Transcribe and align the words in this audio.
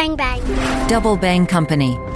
Bang 0.00 0.16
bang. 0.16 0.40
Double 0.88 1.14
Bang 1.14 1.44
Company. 1.44 2.09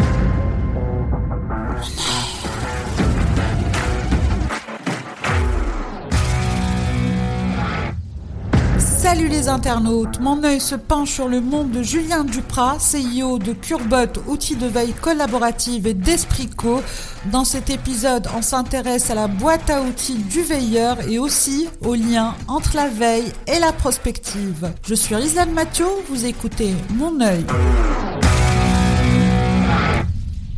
Les 9.44 9.50
internautes, 9.50 10.20
mon 10.20 10.42
œil 10.42 10.58
se 10.58 10.74
penche 10.74 11.10
sur 11.10 11.28
le 11.28 11.42
monde 11.42 11.70
de 11.70 11.82
Julien 11.82 12.24
Duprat, 12.24 12.78
CEO 12.78 13.38
de 13.38 13.52
Curbot, 13.52 14.22
outil 14.26 14.56
de 14.56 14.66
veille 14.66 14.94
collaborative 14.94 15.86
et 15.86 15.92
d'Esprit 15.92 16.48
Co. 16.48 16.80
Dans 17.30 17.44
cet 17.44 17.68
épisode, 17.68 18.26
on 18.34 18.40
s'intéresse 18.40 19.10
à 19.10 19.14
la 19.14 19.26
boîte 19.26 19.68
à 19.68 19.82
outils 19.82 20.16
du 20.16 20.40
veilleur 20.40 21.06
et 21.08 21.18
aussi 21.18 21.68
au 21.84 21.94
lien 21.94 22.34
entre 22.48 22.74
la 22.74 22.88
veille 22.88 23.32
et 23.46 23.58
la 23.58 23.72
prospective. 23.72 24.72
Je 24.86 24.94
suis 24.94 25.14
Rizlan 25.14 25.50
Mathieu, 25.52 25.86
vous 26.08 26.24
écoutez 26.24 26.72
Mon 26.94 27.20
œil. 27.20 27.44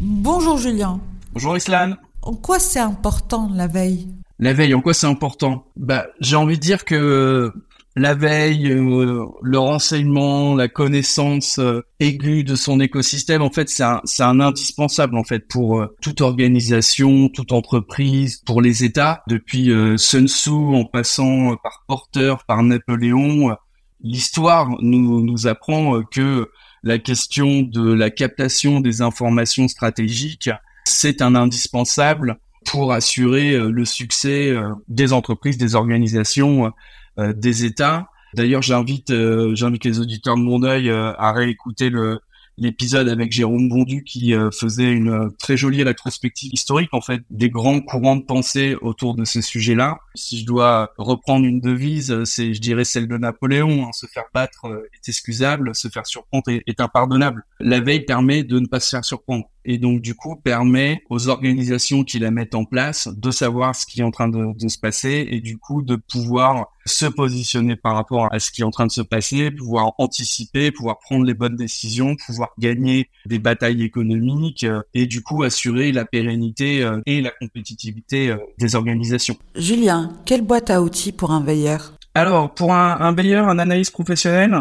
Bonjour 0.00 0.58
Julien. 0.58 1.00
Bonjour 1.32 1.56
Islan. 1.56 1.96
En 2.22 2.34
quoi 2.34 2.60
c'est 2.60 2.78
important 2.78 3.50
la 3.52 3.66
veille? 3.66 4.08
La 4.38 4.52
veille, 4.52 4.74
en 4.74 4.80
quoi 4.80 4.92
c'est 4.92 5.06
important? 5.06 5.64
Bah, 5.76 6.06
j'ai 6.20 6.36
envie 6.36 6.56
de 6.56 6.62
dire 6.62 6.84
que 6.84 7.52
la 7.96 8.12
veille, 8.12 8.70
euh, 8.70 9.24
le 9.42 9.58
renseignement, 9.58 10.54
la 10.54 10.68
connaissance 10.68 11.58
euh, 11.58 11.80
aiguë 11.98 12.44
de 12.44 12.54
son 12.54 12.78
écosystème, 12.78 13.40
en 13.40 13.50
fait, 13.50 13.70
c'est 13.70 13.82
un, 13.82 14.02
un 14.20 14.40
indispensable 14.40 15.16
en 15.16 15.24
fait 15.24 15.48
pour 15.48 15.80
euh, 15.80 15.96
toute 16.02 16.20
organisation, 16.20 17.30
toute 17.30 17.52
entreprise, 17.52 18.42
pour 18.44 18.60
les 18.60 18.84
États. 18.84 19.22
Depuis 19.28 19.70
Sun 19.96 20.28
Tzu, 20.28 20.50
en 20.50 20.84
passant 20.84 21.56
par 21.56 21.84
Porter, 21.88 22.34
par 22.46 22.62
Napoléon, 22.62 23.56
l'histoire 24.02 24.68
nous, 24.82 25.22
nous 25.22 25.46
apprend 25.46 26.02
que 26.02 26.50
la 26.82 26.98
question 26.98 27.62
de 27.62 27.92
la 27.92 28.10
captation 28.10 28.80
des 28.80 29.00
informations 29.00 29.68
stratégiques, 29.68 30.50
c'est 30.84 31.22
un 31.22 31.34
indispensable 31.34 32.38
pour 32.66 32.92
assurer 32.92 33.56
le 33.58 33.84
succès 33.84 34.54
des 34.88 35.12
entreprises, 35.12 35.56
des 35.56 35.74
organisations 35.74 36.72
des 37.18 37.64
États. 37.64 38.08
D'ailleurs, 38.34 38.62
j'invite 38.62 39.10
euh, 39.10 39.54
j'invite 39.54 39.84
les 39.84 39.98
auditeurs 39.98 40.36
de 40.36 40.42
mon 40.42 40.62
œil 40.62 40.90
euh, 40.90 41.12
à 41.16 41.32
réécouter 41.32 41.88
le 41.88 42.20
l'épisode 42.58 43.08
avec 43.10 43.32
Jérôme 43.32 43.68
Bondu 43.68 44.02
qui 44.02 44.32
faisait 44.50 44.90
une 44.90 45.30
très 45.38 45.58
jolie 45.58 45.82
rétrospective 45.82 46.54
historique 46.54 46.88
en 46.94 47.02
fait 47.02 47.20
des 47.28 47.50
grands 47.50 47.82
courants 47.82 48.16
de 48.16 48.22
pensée 48.22 48.76
autour 48.80 49.14
de 49.14 49.26
ces 49.26 49.42
sujets-là. 49.42 49.98
Si 50.14 50.40
je 50.40 50.46
dois 50.46 50.94
reprendre 50.96 51.44
une 51.44 51.60
devise, 51.60 52.24
c'est 52.24 52.54
je 52.54 52.60
dirais 52.62 52.84
celle 52.84 53.08
de 53.08 53.18
Napoléon. 53.18 53.86
Hein, 53.86 53.92
se 53.92 54.06
faire 54.06 54.24
battre 54.32 54.64
est 54.94 55.06
excusable, 55.06 55.74
se 55.74 55.88
faire 55.88 56.06
surprendre 56.06 56.44
est 56.48 56.80
impardonnable. 56.80 57.44
La 57.60 57.80
veille 57.80 58.06
permet 58.06 58.42
de 58.42 58.58
ne 58.58 58.66
pas 58.66 58.80
se 58.80 58.88
faire 58.88 59.04
surprendre 59.04 59.50
et 59.66 59.78
donc 59.78 60.00
du 60.00 60.14
coup 60.14 60.36
permet 60.36 61.02
aux 61.10 61.28
organisations 61.28 62.04
qui 62.04 62.18
la 62.18 62.30
mettent 62.30 62.54
en 62.54 62.64
place 62.64 63.08
de 63.08 63.30
savoir 63.30 63.74
ce 63.74 63.84
qui 63.84 64.00
est 64.00 64.04
en 64.04 64.10
train 64.10 64.28
de, 64.28 64.56
de, 64.56 64.68
se 64.68 64.78
passer 64.78 65.26
et 65.30 65.40
du 65.40 65.58
coup 65.58 65.82
de 65.82 65.96
pouvoir 65.96 66.68
se 66.86 67.06
positionner 67.06 67.74
par 67.74 67.94
rapport 67.94 68.32
à 68.32 68.38
ce 68.38 68.50
qui 68.52 68.62
est 68.62 68.64
en 68.64 68.70
train 68.70 68.86
de 68.86 68.92
se 68.92 69.00
passer, 69.00 69.50
pouvoir 69.50 69.92
anticiper, 69.98 70.70
pouvoir 70.70 70.98
prendre 71.00 71.24
les 71.24 71.34
bonnes 71.34 71.56
décisions, 71.56 72.14
pouvoir 72.26 72.50
gagner 72.58 73.10
des 73.26 73.40
batailles 73.40 73.82
économiques 73.82 74.64
euh, 74.64 74.82
et 74.94 75.06
du 75.06 75.22
coup 75.22 75.42
assurer 75.42 75.90
la 75.90 76.04
pérennité 76.04 76.84
euh, 76.84 77.00
et 77.06 77.20
la 77.20 77.30
compétitivité 77.30 78.30
euh, 78.30 78.36
des 78.58 78.76
organisations. 78.76 79.36
Julien, 79.56 80.12
quelle 80.24 80.42
boîte 80.42 80.70
à 80.70 80.80
outils 80.80 81.12
pour 81.12 81.32
un 81.32 81.42
veilleur? 81.42 81.92
Alors 82.14 82.54
pour 82.54 82.72
un, 82.72 82.98
un 83.00 83.12
veilleur, 83.12 83.48
un 83.48 83.58
analyste 83.58 83.92
professionnel, 83.92 84.56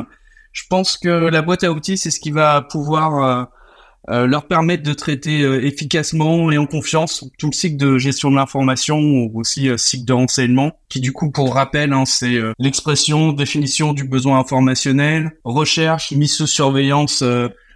je 0.52 0.64
pense 0.68 0.98
que 0.98 1.10
la 1.10 1.42
boîte 1.44 1.64
à 1.64 1.72
outils 1.72 1.98
c'est 1.98 2.12
ce 2.12 2.20
qui 2.20 2.32
va 2.32 2.64
pouvoir 2.64 3.50
euh, 4.10 4.28
leur 4.28 4.48
permettre 4.48 4.84
de 4.84 4.94
traiter 4.94 5.42
euh, 5.42 5.66
efficacement 5.66 6.52
et 6.52 6.58
en 6.58 6.68
confiance 6.68 7.26
tout 7.40 7.48
le 7.48 7.54
cycle 7.54 7.78
de 7.78 7.98
gestion 7.98 8.30
de 8.30 8.36
l'information 8.36 9.00
ou 9.00 9.32
aussi 9.40 9.70
euh, 9.70 9.78
cycle 9.78 10.06
de 10.06 10.14
renseignement 10.14 10.74
qui 10.90 11.00
du 11.00 11.12
coup 11.12 11.32
pour 11.32 11.56
rappel 11.56 11.92
hein, 11.92 12.06
c'est 12.06 12.40
l'expression 12.60 13.34
définition 13.34 13.94
du 13.94 14.04
besoin 14.04 14.40
informationnel 14.40 15.32
recherche 15.44 16.12
mise 16.12 16.34
sous 16.34 16.48
surveillance 16.48 17.24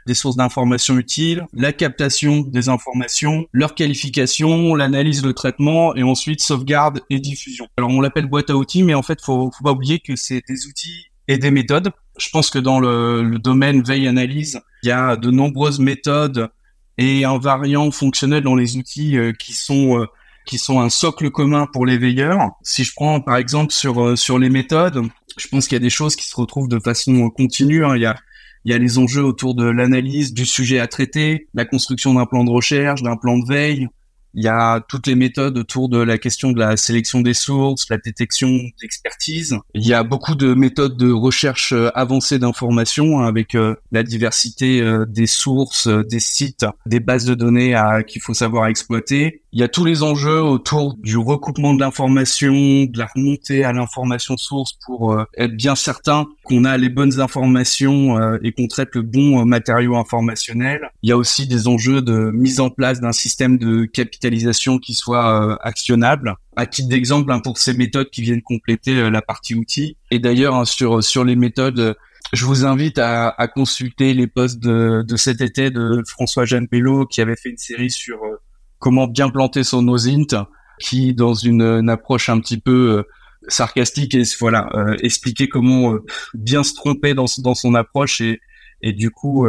des 0.08 0.14
sources 0.14 0.38
d'informations 0.38 0.98
utiles, 0.98 1.46
la 1.54 1.74
captation 1.74 2.42
des 2.42 2.70
informations, 2.70 3.46
leur 3.52 3.76
qualification, 3.76 4.74
l'analyse, 4.74 5.24
le 5.24 5.34
traitement 5.34 5.96
et 5.96 6.04
ensuite 6.04 6.42
sauvegarde 6.42 7.02
et 7.10 7.20
diffusion. 7.20 7.68
Alors 7.78 7.90
on 7.92 8.02
l'appelle 8.02 8.26
boîte 8.26 8.50
à 8.50 8.56
outils 8.56 8.84
mais 8.84 8.94
en 8.94 9.04
fait 9.04 9.22
faut, 9.22 9.52
faut 9.52 9.64
pas 9.64 9.72
oublier 9.72 10.00
que 10.00 10.16
c'est 10.16 10.42
des 10.48 10.68
outils 10.68 11.10
et 11.28 11.38
des 11.38 11.52
méthodes. 11.52 11.92
Je 12.20 12.30
pense 12.30 12.50
que 12.50 12.60
dans 12.60 12.80
le, 12.80 13.24
le 13.24 13.40
domaine 13.40 13.82
veille-analyse, 13.82 14.62
il 14.84 14.90
y 14.90 14.92
a 14.92 15.16
de 15.16 15.32
nombreuses 15.32 15.80
méthodes 15.80 16.50
et 16.98 17.24
invariants 17.24 17.92
fonctionnels 17.92 18.44
dans 18.44 18.56
les 18.56 18.78
outils 18.78 19.18
euh, 19.18 19.32
qui 19.32 19.54
sont 19.54 20.00
euh, 20.00 20.06
qui 20.46 20.58
sont 20.58 20.82
un 20.82 20.90
socle 20.90 21.30
commun 21.32 21.68
pour 21.72 21.86
les 21.86 21.98
veilleurs. 21.98 22.52
Si 22.62 22.84
je 22.84 22.94
prends 22.94 23.22
par 23.22 23.38
exemple 23.38 23.74
sur 23.74 24.04
euh, 24.04 24.16
sur 24.16 24.38
les 24.38 24.50
méthodes, 24.50 25.02
je 25.38 25.48
pense 25.48 25.68
qu'il 25.68 25.76
y 25.76 25.82
a 25.82 25.82
des 25.82 25.90
choses 25.90 26.16
qui 26.16 26.28
se 26.28 26.36
retrouvent 26.36 26.68
de 26.68 26.80
façon 26.80 27.30
continue. 27.30 27.86
Hein. 27.86 27.96
Il 27.96 28.02
y 28.02 28.06
a 28.06 28.18
il 28.66 28.72
y 28.72 28.76
a 28.76 28.78
les 28.78 28.98
enjeux 28.98 29.24
autour 29.24 29.56
de 29.56 29.64
l'analyse 29.64 30.34
du 30.34 30.46
sujet 30.46 30.80
à 30.80 30.88
traiter, 30.88 31.48
la 31.54 31.64
construction 31.64 32.14
d'un 32.14 32.26
plan 32.26 32.44
de 32.44 32.50
recherche, 32.50 33.02
d'un 33.02 33.16
plan 33.16 33.38
de 33.38 33.48
veille, 33.48 33.88
il 34.34 34.44
y 34.44 34.48
a 34.48 34.80
toutes 34.88 35.08
les 35.08 35.16
méthodes 35.16 35.58
autour 35.58 35.90
de 35.90 36.00
la 36.00 36.18
question 36.18 36.52
de 36.52 36.60
la 36.60 36.78
sélection 36.78 37.22
des 37.22 37.34
sources, 37.34 37.90
la 37.90 37.98
détection 37.98 38.50
d'expertise. 38.82 39.58
Il 39.74 39.86
y 39.86 39.94
a 39.94 40.04
beaucoup 40.04 40.36
de 40.36 40.54
méthodes 40.54 40.98
de 40.98 41.12
recherche 41.12 41.74
euh, 41.74 41.90
avancée 41.96 42.40
d'informations 42.40 43.20
hein, 43.20 43.28
avec 43.28 43.56
euh, 43.56 43.76
la 43.92 44.04
diversité 44.04 44.82
euh, 44.82 45.06
des 45.08 45.28
sources, 45.28 45.88
des 45.88 46.20
sites, 46.20 46.66
des 46.86 47.00
bases 47.00 47.26
de 47.26 47.34
données 47.34 47.76
qu'il 48.08 48.22
faut 48.22 48.34
savoir 48.34 48.68
exploiter. 48.68 49.42
Il 49.52 49.60
y 49.60 49.64
a 49.64 49.68
tous 49.68 49.86
les 49.86 50.04
enjeux 50.04 50.42
autour 50.42 50.96
du 50.96 51.18
recoupement 51.18 51.74
de 51.74 51.80
l'information, 51.80 52.54
de 52.54 52.98
la 52.98 53.08
remontée 53.16 53.64
à 53.64 53.74
l'information 53.74 54.38
source 54.38 54.74
pour 54.86 55.20
être 55.38 55.56
bien 55.56 55.76
certain 55.76 56.28
qu'on 56.44 56.66
a 56.66 56.78
les 56.78 56.90
bonnes 56.90 57.20
informations 57.20 58.38
et 58.44 58.52
qu'on 58.52 58.68
traite 58.68 58.90
le 58.94 59.02
bon 59.02 59.44
matériau 59.46 59.96
informationnel. 59.96 60.92
Il 61.02 61.10
y 61.10 61.12
a 61.12 61.18
aussi 61.18 61.48
des 61.48 61.68
enjeux 61.68 62.02
de 62.02 62.32
mise 62.32 62.60
en 62.60 62.70
place 62.70 63.00
d'un 63.02 63.12
système 63.12 63.58
de 63.58 63.86
capitalisation 63.86 64.78
qui 64.78 64.94
soit 64.94 65.44
euh, 65.44 65.56
actionnable. 65.62 66.36
À 66.56 66.66
titre 66.66 66.90
d'exemple, 66.90 67.32
hein, 67.32 67.40
pour 67.40 67.58
ces 67.58 67.74
méthodes 67.74 68.10
qui 68.10 68.22
viennent 68.22 68.42
compléter 68.42 68.96
euh, 68.96 69.10
la 69.10 69.22
partie 69.22 69.56
outils. 69.56 69.98
Et 70.12 70.20
d'ailleurs, 70.20 70.56
hein, 70.56 70.66
sur 70.66 71.04
sur 71.04 71.24
les 71.24 71.36
méthodes, 71.36 71.96
je 72.34 72.46
vous 72.46 72.66
invite 72.66 73.00
à, 73.00 73.48
consulter 73.54 74.14
les 74.14 74.28
posts 74.28 74.60
de, 74.60 75.04
cet 75.16 75.42
été 75.42 75.72
de 75.72 76.04
François 76.08 76.46
Jeanne 76.46 76.68
Bello 76.70 77.06
qui 77.06 77.22
avait 77.22 77.36
fait 77.36 77.50
une 77.50 77.58
série 77.58 77.90
sur 77.90 78.18
euh, 78.24 78.40
comment 78.80 79.08
bien 79.08 79.30
planter 79.30 79.64
son 79.64 79.88
OSINT, 79.88 80.48
qui 80.80 81.14
dans 81.14 81.34
une, 81.34 81.90
approche 81.90 82.30
un 82.30 82.40
petit 82.40 82.60
peu 82.60 83.04
sarcastique 83.48 84.16
et 84.16 84.24
voilà 84.40 84.70
expliquer 85.02 85.48
comment 85.48 85.96
bien 86.34 86.64
se 86.64 86.74
tromper 86.74 87.14
dans, 87.14 87.26
dans 87.40 87.56
son 87.56 87.74
approche 87.76 88.22
et, 88.22 88.42
et 88.82 88.94
du 88.94 89.12
coup 89.12 89.46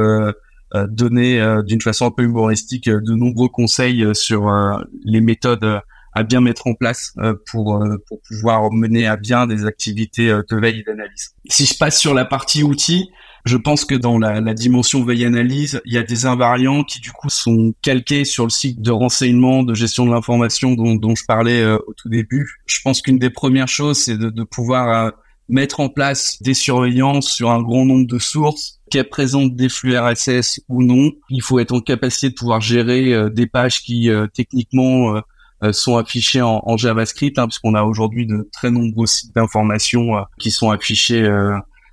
euh, 0.76 0.86
donner 0.88 1.40
euh, 1.40 1.62
d'une 1.62 1.80
façon 1.80 2.06
un 2.06 2.10
peu 2.12 2.22
humoristique 2.22 2.86
euh, 2.86 3.00
de 3.00 3.14
nombreux 3.14 3.48
conseils 3.48 4.06
sur 4.14 4.48
les 5.04 5.20
méthodes 5.20 5.80
à 6.12 6.22
bien 6.22 6.40
mettre 6.40 6.68
en 6.68 6.74
place 6.74 7.14
pour 7.50 7.84
pour 8.06 8.20
pouvoir 8.22 8.72
mener 8.72 9.06
à 9.06 9.16
bien 9.16 9.46
des 9.46 9.64
activités 9.64 10.28
de 10.28 10.56
veille 10.56 10.80
et 10.80 10.82
d'analyse. 10.82 11.34
Si 11.48 11.66
je 11.66 11.76
passe 11.76 11.98
sur 11.98 12.14
la 12.14 12.24
partie 12.24 12.62
outils, 12.62 13.10
je 13.44 13.56
pense 13.56 13.84
que 13.84 13.94
dans 13.94 14.18
la, 14.18 14.40
la 14.40 14.54
dimension 14.54 15.04
veille-analyse, 15.04 15.80
il 15.84 15.92
y 15.92 15.98
a 15.98 16.02
des 16.02 16.26
invariants 16.26 16.84
qui 16.84 17.00
du 17.00 17.12
coup 17.12 17.30
sont 17.30 17.74
calqués 17.82 18.24
sur 18.24 18.44
le 18.44 18.50
cycle 18.50 18.82
de 18.82 18.90
renseignement, 18.90 19.62
de 19.62 19.74
gestion 19.74 20.06
de 20.06 20.10
l'information 20.12 20.72
dont, 20.72 20.94
dont 20.94 21.14
je 21.14 21.24
parlais 21.24 21.64
au 21.64 21.94
tout 21.96 22.08
début. 22.08 22.60
Je 22.66 22.80
pense 22.82 23.02
qu'une 23.02 23.18
des 23.18 23.30
premières 23.30 23.68
choses, 23.68 23.98
c'est 23.98 24.16
de, 24.16 24.30
de 24.30 24.42
pouvoir 24.44 25.12
mettre 25.50 25.80
en 25.80 25.88
place 25.88 26.40
des 26.40 26.54
surveillances 26.54 27.28
sur 27.28 27.50
un 27.50 27.60
grand 27.60 27.84
nombre 27.84 28.06
de 28.06 28.18
sources 28.18 28.80
qu'elles 28.90 29.08
présentent 29.08 29.54
des 29.54 29.68
flux 29.68 29.98
RSS 29.98 30.60
ou 30.68 30.82
non. 30.82 31.10
Il 31.28 31.42
faut 31.42 31.58
être 31.58 31.72
en 31.72 31.80
capacité 31.80 32.30
de 32.30 32.34
pouvoir 32.34 32.60
gérer 32.60 33.12
euh, 33.12 33.28
des 33.28 33.46
pages 33.46 33.82
qui 33.82 34.08
euh, 34.08 34.26
techniquement 34.32 35.16
euh, 35.62 35.72
sont 35.72 35.96
affichées 35.98 36.40
en, 36.40 36.62
en 36.64 36.76
JavaScript, 36.76 37.38
hein, 37.38 37.46
puisqu'on 37.46 37.74
a 37.74 37.82
aujourd'hui 37.82 38.26
de 38.26 38.48
très 38.52 38.70
nombreux 38.70 39.06
sites 39.06 39.34
d'information 39.34 40.24
qui 40.38 40.50
sont 40.50 40.70
affichés 40.70 41.28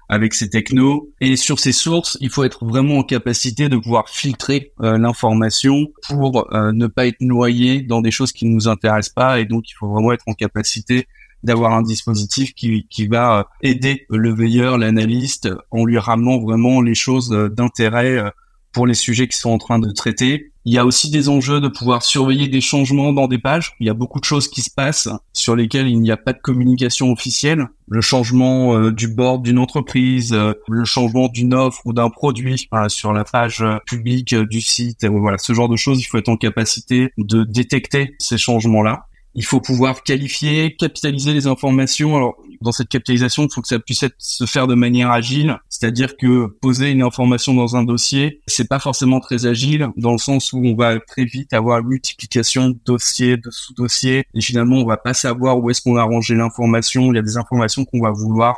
avec 0.10 0.34
ces 0.34 0.50
technos. 0.50 1.10
Et 1.22 1.36
sur 1.36 1.60
ces 1.60 1.72
sources, 1.72 2.18
il 2.22 2.30
faut 2.30 2.44
être 2.44 2.66
vraiment 2.66 3.00
en 3.00 3.04
capacité 3.04 3.70
de 3.70 3.78
pouvoir 3.78 4.10
filtrer 4.10 4.74
l'information 4.80 5.88
pour 6.08 6.48
ne 6.54 6.88
pas 6.88 7.08
être 7.08 7.22
noyé 7.22 7.82
dans 7.82 8.02
des 8.02 8.12
choses 8.12 8.32
qui 8.32 8.46
ne 8.46 8.54
nous 8.54 8.68
intéressent 8.68 9.14
pas. 9.14 9.40
Et 9.40 9.46
donc, 9.46 9.70
il 9.70 9.74
faut 9.74 9.88
vraiment 9.88 10.14
être 10.14 10.24
en 10.28 10.34
capacité 10.34 11.08
d'avoir 11.44 11.74
un 11.74 11.82
dispositif 11.82 12.54
qui, 12.54 12.88
qui 12.90 13.08
va 13.08 13.40
euh, 13.40 13.44
aider 13.62 14.06
le 14.10 14.34
veilleur, 14.34 14.78
l'analyste, 14.78 15.50
en 15.72 15.86
lui 15.86 15.98
ramenant 15.98 16.40
vraiment 16.40 16.82
les 16.82 16.96
choses 16.96 17.32
euh, 17.32 17.50
d'intérêt 17.50 18.18
euh, 18.18 18.30
pour 18.72 18.88
les 18.88 18.94
sujets 18.94 19.28
qui 19.28 19.38
sont 19.38 19.52
en 19.52 19.58
train 19.58 19.80
de 19.80 19.92
traiter. 19.92 20.52
Il 20.70 20.74
y 20.74 20.78
a 20.78 20.86
aussi 20.86 21.10
des 21.10 21.30
enjeux 21.30 21.62
de 21.62 21.70
pouvoir 21.70 22.04
surveiller 22.04 22.50
des 22.50 22.60
changements 22.60 23.14
dans 23.14 23.30
des 23.30 23.38
pages. 23.38 23.78
Il 23.80 23.88
y 23.88 23.90
a 23.90 23.94
beaucoup 23.94 24.20
de 24.20 24.26
choses 24.26 24.50
qui 24.50 24.62
se 24.62 24.70
passent 24.70 25.08
sur 25.32 25.56
lesquelles 25.56 25.88
il 25.88 26.02
n'y 26.02 26.12
a 26.12 26.18
pas 26.18 26.34
de 26.34 26.42
communication 26.42 27.10
officielle. 27.10 27.70
Le 27.88 28.02
changement 28.02 28.76
euh, 28.76 28.92
du 28.92 29.08
board 29.08 29.44
d'une 29.44 29.60
entreprise, 29.60 30.34
euh, 30.34 30.52
le 30.68 30.84
changement 30.84 31.30
d'une 31.30 31.54
offre 31.54 31.80
ou 31.86 31.94
d'un 31.94 32.10
produit 32.10 32.68
sur 32.90 33.14
la 33.14 33.24
page 33.24 33.62
euh, 33.62 33.78
publique 33.86 34.36
du 34.36 34.60
site. 34.60 35.06
Voilà, 35.06 35.38
ce 35.38 35.54
genre 35.54 35.70
de 35.70 35.78
choses, 35.78 36.02
il 36.02 36.04
faut 36.04 36.18
être 36.18 36.28
en 36.28 36.36
capacité 36.36 37.14
de 37.18 37.46
détecter 37.46 38.16
ces 38.20 38.38
changements-là. 38.38 39.06
Il 39.36 39.46
faut 39.46 39.62
pouvoir 39.62 40.04
qualifier, 40.04 40.76
capitaliser 40.76 41.32
les 41.34 41.48
informations. 41.48 42.34
Dans 42.62 42.72
cette 42.72 42.90
capitalisation, 42.90 43.46
il 43.46 43.54
faut 43.54 43.62
que 43.62 43.68
ça 43.68 43.80
puisse 43.80 44.06
se 44.18 44.46
faire 44.46 44.68
de 44.68 44.76
manière 44.76 45.12
agile. 45.12 45.58
C'est-à-dire 45.70 46.18
que 46.18 46.48
poser 46.48 46.92
une 46.92 47.04
information 47.04 47.54
dans 47.54 47.76
un 47.76 47.84
dossier, 47.84 48.42
c'est 48.48 48.68
pas 48.68 48.80
forcément 48.80 49.20
très 49.20 49.46
agile, 49.46 49.90
dans 49.98 50.12
le 50.12 50.18
sens 50.18 50.54
où 50.54 50.62
on 50.64 50.76
va 50.76 51.00
très 51.00 51.26
vite 51.26 51.54
avoir 51.54 51.84
multiplication 51.84 52.70
de 52.70 52.78
dossiers, 52.86 53.38
de 53.38 53.50
sous-dossiers, 53.50 54.26
et 54.34 54.42
finalement, 54.42 54.78
on 54.78 54.86
va 54.86 54.98
pas 54.98 55.14
savoir 55.14 55.60
où 55.60 55.70
est-ce 55.70 55.82
qu'on 55.82 55.98
a 55.98 56.04
rangé 56.04 56.36
l'information. 56.36 57.12
Il 57.12 57.16
y 57.16 57.20
a 57.20 57.24
des 57.24 57.38
informations 57.38 57.86
qu'on 57.86 58.02
va 58.02 58.12
vouloir 58.12 58.58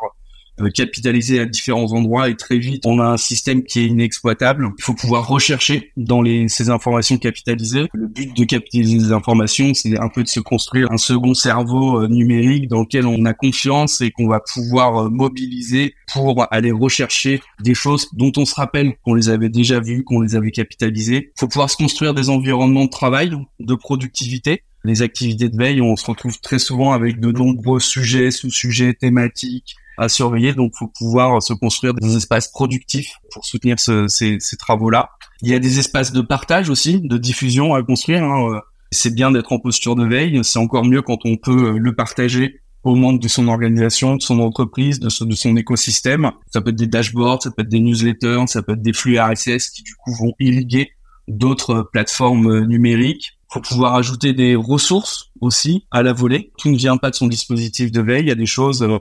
capitaliser 0.68 1.40
à 1.40 1.46
différents 1.46 1.94
endroits 1.94 2.30
et 2.30 2.36
très 2.36 2.58
vite 2.58 2.84
on 2.86 3.00
a 3.00 3.06
un 3.06 3.18
système 3.18 3.64
qui 3.64 3.80
est 3.80 3.86
inexploitable. 3.86 4.70
Il 4.78 4.84
faut 4.84 4.94
pouvoir 4.94 5.28
rechercher 5.28 5.92
dans 5.98 6.22
les, 6.22 6.48
ces 6.48 6.70
informations 6.70 7.18
capitalisées. 7.18 7.88
Le 7.94 8.08
but 8.08 8.36
de 8.36 8.44
capitaliser 8.44 8.98
les 8.98 9.12
informations, 9.12 9.74
c'est 9.74 9.98
un 9.98 10.10
peu 10.10 10.24
de 10.24 10.28
se 10.28 10.40
construire 10.40 10.92
un 10.92 10.98
second 10.98 11.34
cerveau 11.34 12.02
euh, 12.02 12.08
numérique 12.08 12.68
dans 12.68 12.82
lequel 12.82 13.06
on 13.06 13.26
a 13.26 13.34
confiance 13.34 14.02
et 14.02 14.12
qu'on 14.12 14.28
va 14.28 14.40
pouvoir 14.40 15.06
euh, 15.06 15.10
mobiliser 15.10 15.94
pour 16.12 16.46
aller 16.52 16.72
rechercher 16.72 17.42
des 17.62 17.74
choses 17.74 18.10
dont 18.14 18.32
on 18.38 18.46
se 18.46 18.56
rappelle 18.56 18.96
qu'on 19.04 19.14
les 19.14 19.30
avait 19.30 19.50
déjà 19.50 19.80
vues, 19.80 20.04
qu'on 20.04 20.22
les 20.22 20.36
avait 20.36 20.52
capitalisées. 20.52 21.32
Il 21.36 21.40
faut 21.40 21.48
pouvoir 21.48 21.70
se 21.70 21.78
construire 21.78 22.14
des 22.14 22.30
environnements 22.30 22.86
de 22.86 22.90
travail, 22.90 23.32
de 23.60 23.76
productivité 23.76 24.64
les 24.86 25.02
activités 25.02 25.50
de 25.50 25.58
veille, 25.58 25.82
on 25.82 25.96
se 25.96 26.06
retrouve 26.06 26.40
très 26.40 26.60
souvent 26.60 26.94
avec 26.94 27.20
de 27.20 27.32
nombreux 27.32 27.80
sujets, 27.80 28.32
sous-sujets, 28.32 28.94
thématiques, 28.94 29.76
à 30.00 30.10
surveiller. 30.10 30.54
Donc, 30.54 30.74
faut 30.78 30.88
pouvoir 30.88 31.42
se 31.44 31.54
construire 31.54 31.94
des 31.94 32.16
espaces 32.16 32.48
productifs 32.48 33.14
pour 33.32 33.46
soutenir 33.46 33.80
ce, 33.80 34.08
ces, 34.08 34.40
travaux-là. 34.58 35.10
Il 35.42 35.50
y 35.50 35.54
a 35.54 35.60
des 35.60 35.80
espaces 35.80 36.12
de 36.12 36.22
partage 36.22 36.70
aussi, 36.70 37.02
de 37.02 37.18
diffusion 37.18 37.74
à 37.76 37.84
construire. 37.84 38.24
Hein. 38.24 38.62
C'est 38.92 39.14
bien 39.14 39.32
d'être 39.32 39.52
en 39.52 39.60
posture 39.60 39.96
de 39.96 40.06
veille. 40.06 40.40
C'est 40.44 40.60
encore 40.60 40.86
mieux 40.86 41.02
quand 41.02 41.20
on 41.26 41.38
peut 41.38 41.78
le 41.78 41.96
partager 41.96 42.62
aux 42.84 42.96
membres 42.96 43.20
de 43.20 43.28
son 43.28 43.48
organisation, 43.48 44.16
de 44.16 44.22
son 44.22 44.40
entreprise, 44.40 45.00
de, 45.00 45.10
son 45.10 45.56
écosystème. 45.58 46.32
Ça 46.52 46.62
peut 46.62 46.70
être 46.70 46.76
des 46.76 46.88
dashboards, 46.88 47.44
ça 47.44 47.52
peut 47.52 47.62
être 47.62 47.70
des 47.70 47.80
newsletters, 47.80 48.46
ça 48.48 48.62
peut 48.62 48.74
être 48.74 48.82
des 48.82 48.94
flux 48.94 49.20
RSS 49.20 49.70
qui 49.70 49.84
du 49.84 49.96
coup 49.96 50.14
vont 50.14 50.34
irriguer 50.40 50.92
d'autres 51.28 51.88
plateformes 51.92 52.66
numériques. 52.66 53.38
Faut 53.52 53.62
pouvoir 53.62 53.96
ajouter 53.96 54.34
des 54.34 54.56
ressources 54.56 55.32
aussi 55.42 55.86
à 55.92 56.04
la 56.04 56.14
volée. 56.14 56.52
Tout 56.58 56.70
ne 56.70 56.78
vient 56.78 56.98
pas 56.98 57.10
de 57.10 57.16
son 57.16 57.28
dispositif 57.28 57.92
de 57.92 58.02
veille. 58.02 58.24
Il 58.24 58.28
y 58.28 58.32
a 58.32 58.36
des 58.36 58.46
choses 58.46 58.84
euh, 58.84 58.98
euh, 58.98 59.00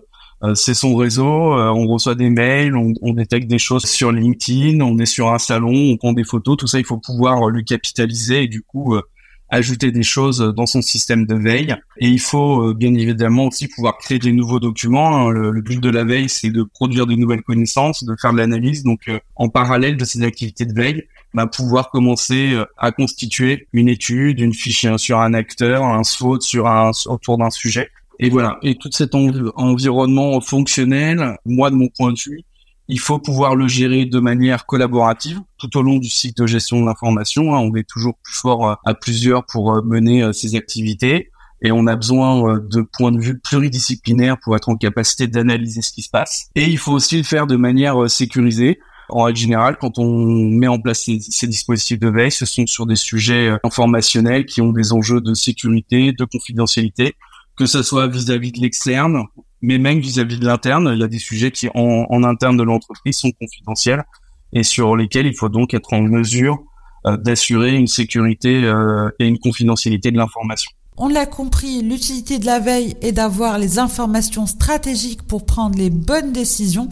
c'est 0.55 0.75
son 0.75 0.95
réseau, 0.95 1.55
euh, 1.55 1.71
on 1.71 1.87
reçoit 1.89 2.15
des 2.15 2.31
mails, 2.31 2.77
on, 2.77 2.93
on, 3.03 3.13
détecte 3.13 3.49
des 3.49 3.59
choses 3.59 3.87
sur 3.87 4.13
LinkedIn, 4.13 4.81
on 4.81 4.99
est 4.99 5.07
sur 5.07 5.33
un 5.33 5.39
salon, 5.39 5.73
on 5.75 5.97
prend 5.97 6.13
des 6.13 6.23
photos, 6.23 6.57
tout 6.57 6.69
ça, 6.69 6.79
il 6.79 6.85
faut 6.85 6.99
pouvoir 6.99 7.51
le 7.51 7.63
capitaliser 7.63 8.45
et 8.45 8.49
du 8.49 8.63
coup 8.63 8.95
euh, 8.95 9.03
ajouter 9.49 9.91
des 9.91 10.05
choses 10.05 10.39
dans 10.57 10.67
son 10.67 10.81
système 10.81 11.27
de 11.27 11.35
veille. 11.35 11.75
Et 11.99 12.07
il 12.07 12.21
faut 12.21 12.73
bien 12.75 12.95
évidemment 12.95 13.47
aussi 13.47 13.67
pouvoir 13.67 13.97
créer 13.99 14.19
des 14.19 14.31
nouveaux 14.31 14.61
documents. 14.61 15.29
Hein. 15.29 15.31
Le, 15.31 15.61
but 15.63 15.81
de 15.81 15.89
la 15.89 16.05
veille, 16.05 16.29
c'est 16.29 16.51
de 16.51 16.63
produire 16.63 17.07
de 17.07 17.15
nouvelles 17.15 17.43
connaissances, 17.43 18.05
de 18.05 18.15
faire 18.21 18.33
de 18.33 18.39
l'analyse. 18.39 18.85
Donc 18.85 19.11
en 19.37 19.49
parallèle 19.49 19.97
de 19.97 20.05
ces 20.05 20.23
activités 20.23 20.67
de 20.67 20.75
veille, 20.75 21.05
bah, 21.33 21.47
pouvoir 21.47 21.89
commencer 21.89 22.63
à 22.77 22.93
constituer 22.93 23.69
une 23.73 23.89
étude, 23.89 24.39
une 24.39 24.53
fiche 24.53 24.87
sur 24.99 25.19
un 25.19 25.33
acteur, 25.33 25.83
un 25.83 26.05
SWOT 26.05 26.43
sur 26.43 26.67
un, 26.67 26.91
autour 27.07 27.39
d'un 27.39 27.51
sujet. 27.51 27.89
Et 28.19 28.31
voilà. 28.31 28.59
Et 28.63 28.75
tout 28.75 28.91
cet 28.93 29.15
environnement 29.15 30.41
fonctionnel, 30.41 31.37
moi 31.45 31.71
de 31.71 31.77
mon 31.77 31.89
point 31.89 32.13
de 32.13 32.19
vue, 32.19 32.45
il 32.89 32.99
faut 32.99 33.19
pouvoir 33.19 33.55
le 33.55 33.69
gérer 33.69 34.07
de 34.07 34.19
manière 34.19 34.67
collaborative 34.67 35.41
tout 35.59 35.77
au 35.77 35.83
long 35.83 35.99
du 35.99 36.09
cycle 36.09 36.43
de 36.43 36.47
gestion 36.47 36.81
de 36.81 36.87
l'information. 36.87 37.55
Hein. 37.55 37.59
on 37.59 37.75
est 37.77 37.87
toujours 37.87 38.15
plus 38.23 38.35
fort 38.35 38.69
euh, 38.69 38.75
à 38.85 38.95
plusieurs 38.95 39.45
pour 39.45 39.73
euh, 39.73 39.83
mener 39.83 40.23
euh, 40.23 40.33
ces 40.33 40.57
activités 40.57 41.31
et 41.61 41.71
on 41.71 41.87
a 41.87 41.97
besoin 41.97 42.59
de 42.59 42.83
points 42.83 43.11
de 43.11 43.21
vue 43.21 43.39
pluridisciplinaires 43.39 44.37
pour 44.43 44.55
être 44.55 44.69
en 44.69 44.77
capacité 44.77 45.27
d'analyser 45.27 45.83
ce 45.83 45.91
qui 45.93 46.03
se 46.03 46.09
passe. 46.09 46.49
Et 46.55 46.65
il 46.65 46.79
faut 46.79 46.93
aussi 46.93 47.17
le 47.17 47.25
faire 47.25 47.49
de 47.49 47.57
manière 47.57 48.09
sécurisée. 48.09 48.79
En 49.09 49.25
règle 49.25 49.41
générale, 49.41 49.77
quand 49.81 49.99
on 49.99 50.07
met 50.51 50.69
en 50.69 50.79
place 50.79 51.03
ces, 51.03 51.19
ces, 51.21 51.49
dispositifs 51.49 51.99
de 51.99 52.09
veille, 52.09 52.31
ce 52.31 52.47
sont 52.47 52.65
sur 52.69 52.87
des 52.87 52.95
sujets 52.95 53.51
informationnels 53.65 54.47
qui 54.47 54.61
ont 54.61 54.71
des 54.71 54.93
enjeux 54.93 55.21
de 55.21 55.35
sécurité, 55.35 56.13
de 56.13 56.25
confidentialité 56.25 57.17
que 57.59 57.67
ce 57.67 57.83
soit 57.83 58.07
vis-à-vis 58.07 58.53
de 58.53 58.61
l'externe, 58.61 59.25
mais 59.61 59.79
même 59.79 59.99
vis-à-vis 59.99 60.39
de 60.39 60.47
l'interne. 60.47 60.91
Il 60.95 61.01
y 61.01 61.05
a 61.05 61.09
des 61.09 61.19
sujets 61.19 61.51
qui, 61.51 61.69
en, 61.75 62.23
interne 62.23 62.57
de 62.57 62.63
l'entreprise, 62.63 63.17
sont 63.17 63.33
confidentiels 63.33 64.05
et 64.53 64.63
sur 64.63 64.97
lesquels 64.97 65.27
il 65.27 65.35
faut 65.35 65.49
donc 65.49 65.75
être 65.75 65.93
en 65.93 66.01
mesure 66.01 66.59
euh, 67.07 67.17
d'assurer 67.17 67.75
une 67.75 67.87
sécurité 67.87 68.65
euh, 68.65 69.11
et 69.19 69.27
une 69.27 69.39
confidentialité 69.39 70.11
de 70.11 70.17
l'information. 70.17 70.71
On 70.97 71.09
l'a 71.09 71.27
compris, 71.27 71.83
l'utilité 71.83 72.39
de 72.39 72.47
la 72.47 72.59
veille 72.59 72.97
est 73.03 73.13
d'avoir 73.13 73.59
les 73.59 73.79
informations 73.79 74.47
stratégiques 74.47 75.23
pour 75.23 75.45
prendre 75.45 75.79
les 75.79 75.91
bonnes 75.91 76.33
décisions 76.33 76.89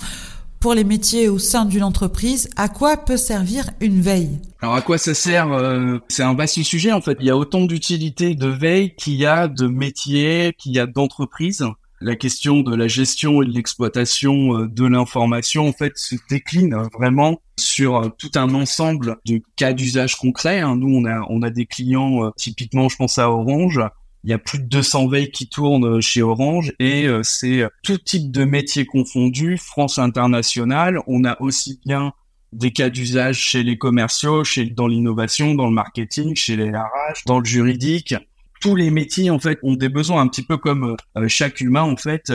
pour 0.66 0.74
les 0.74 0.82
métiers 0.82 1.28
au 1.28 1.38
sein 1.38 1.64
d'une 1.64 1.84
entreprise, 1.84 2.50
à 2.56 2.68
quoi 2.68 2.96
peut 2.96 3.16
servir 3.16 3.70
une 3.80 4.00
veille? 4.00 4.40
Alors 4.60 4.74
à 4.74 4.82
quoi 4.82 4.98
ça 4.98 5.14
sert 5.14 5.52
euh, 5.52 5.98
C'est 6.08 6.24
un 6.24 6.34
vaste 6.34 6.60
sujet 6.64 6.90
en 6.90 7.00
fait. 7.00 7.16
Il 7.20 7.26
y 7.26 7.30
a 7.30 7.36
autant 7.36 7.66
d'utilités 7.66 8.34
de 8.34 8.48
veille 8.48 8.92
qu'il 8.96 9.14
y 9.14 9.26
a 9.26 9.46
de 9.46 9.68
métiers, 9.68 10.56
qu'il 10.58 10.72
y 10.72 10.80
a 10.80 10.86
d'entreprises. 10.86 11.64
La 12.00 12.16
question 12.16 12.62
de 12.62 12.74
la 12.74 12.88
gestion 12.88 13.44
et 13.44 13.46
de 13.46 13.52
l'exploitation 13.52 14.58
euh, 14.58 14.66
de 14.66 14.84
l'information 14.86 15.68
en 15.68 15.72
fait 15.72 15.92
se 15.94 16.16
décline 16.28 16.74
vraiment 16.98 17.40
sur 17.60 17.98
euh, 17.98 18.08
tout 18.18 18.32
un 18.34 18.52
ensemble 18.52 19.18
de 19.24 19.40
cas 19.54 19.72
d'usage 19.72 20.16
concrets. 20.16 20.58
Hein. 20.58 20.74
Nous 20.74 20.92
on 20.92 21.04
a 21.04 21.24
on 21.28 21.42
a 21.42 21.50
des 21.50 21.66
clients 21.66 22.32
typiquement 22.36 22.88
je 22.88 22.96
pense 22.96 23.18
à 23.18 23.30
Orange 23.30 23.80
il 24.26 24.30
y 24.30 24.32
a 24.32 24.38
plus 24.38 24.58
de 24.58 24.64
200 24.64 25.06
veilles 25.06 25.30
qui 25.30 25.48
tournent 25.48 25.98
euh, 25.98 26.00
chez 26.00 26.20
Orange 26.20 26.74
et 26.80 27.06
euh, 27.06 27.22
c'est 27.22 27.62
euh, 27.62 27.68
tout 27.84 27.96
type 27.96 28.32
de 28.32 28.44
métiers 28.44 28.84
confondus, 28.84 29.56
France 29.56 29.98
internationale. 29.98 30.98
On 31.06 31.24
a 31.24 31.40
aussi 31.40 31.78
bien 31.86 32.12
des 32.52 32.72
cas 32.72 32.90
d'usage 32.90 33.38
chez 33.38 33.62
les 33.62 33.78
commerciaux, 33.78 34.42
chez 34.42 34.64
dans 34.64 34.88
l'innovation, 34.88 35.54
dans 35.54 35.66
le 35.66 35.72
marketing, 35.72 36.34
chez 36.34 36.56
les 36.56 36.70
RH, 36.70 37.22
dans 37.26 37.38
le 37.38 37.44
juridique. 37.44 38.16
Tous 38.60 38.74
les 38.74 38.90
métiers 38.90 39.30
en 39.30 39.38
fait 39.38 39.60
ont 39.62 39.74
des 39.74 39.88
besoins 39.88 40.22
un 40.22 40.26
petit 40.26 40.42
peu 40.42 40.56
comme 40.56 40.96
chaque 41.28 41.60
humain 41.60 41.82
en 41.82 41.96
fait 41.96 42.32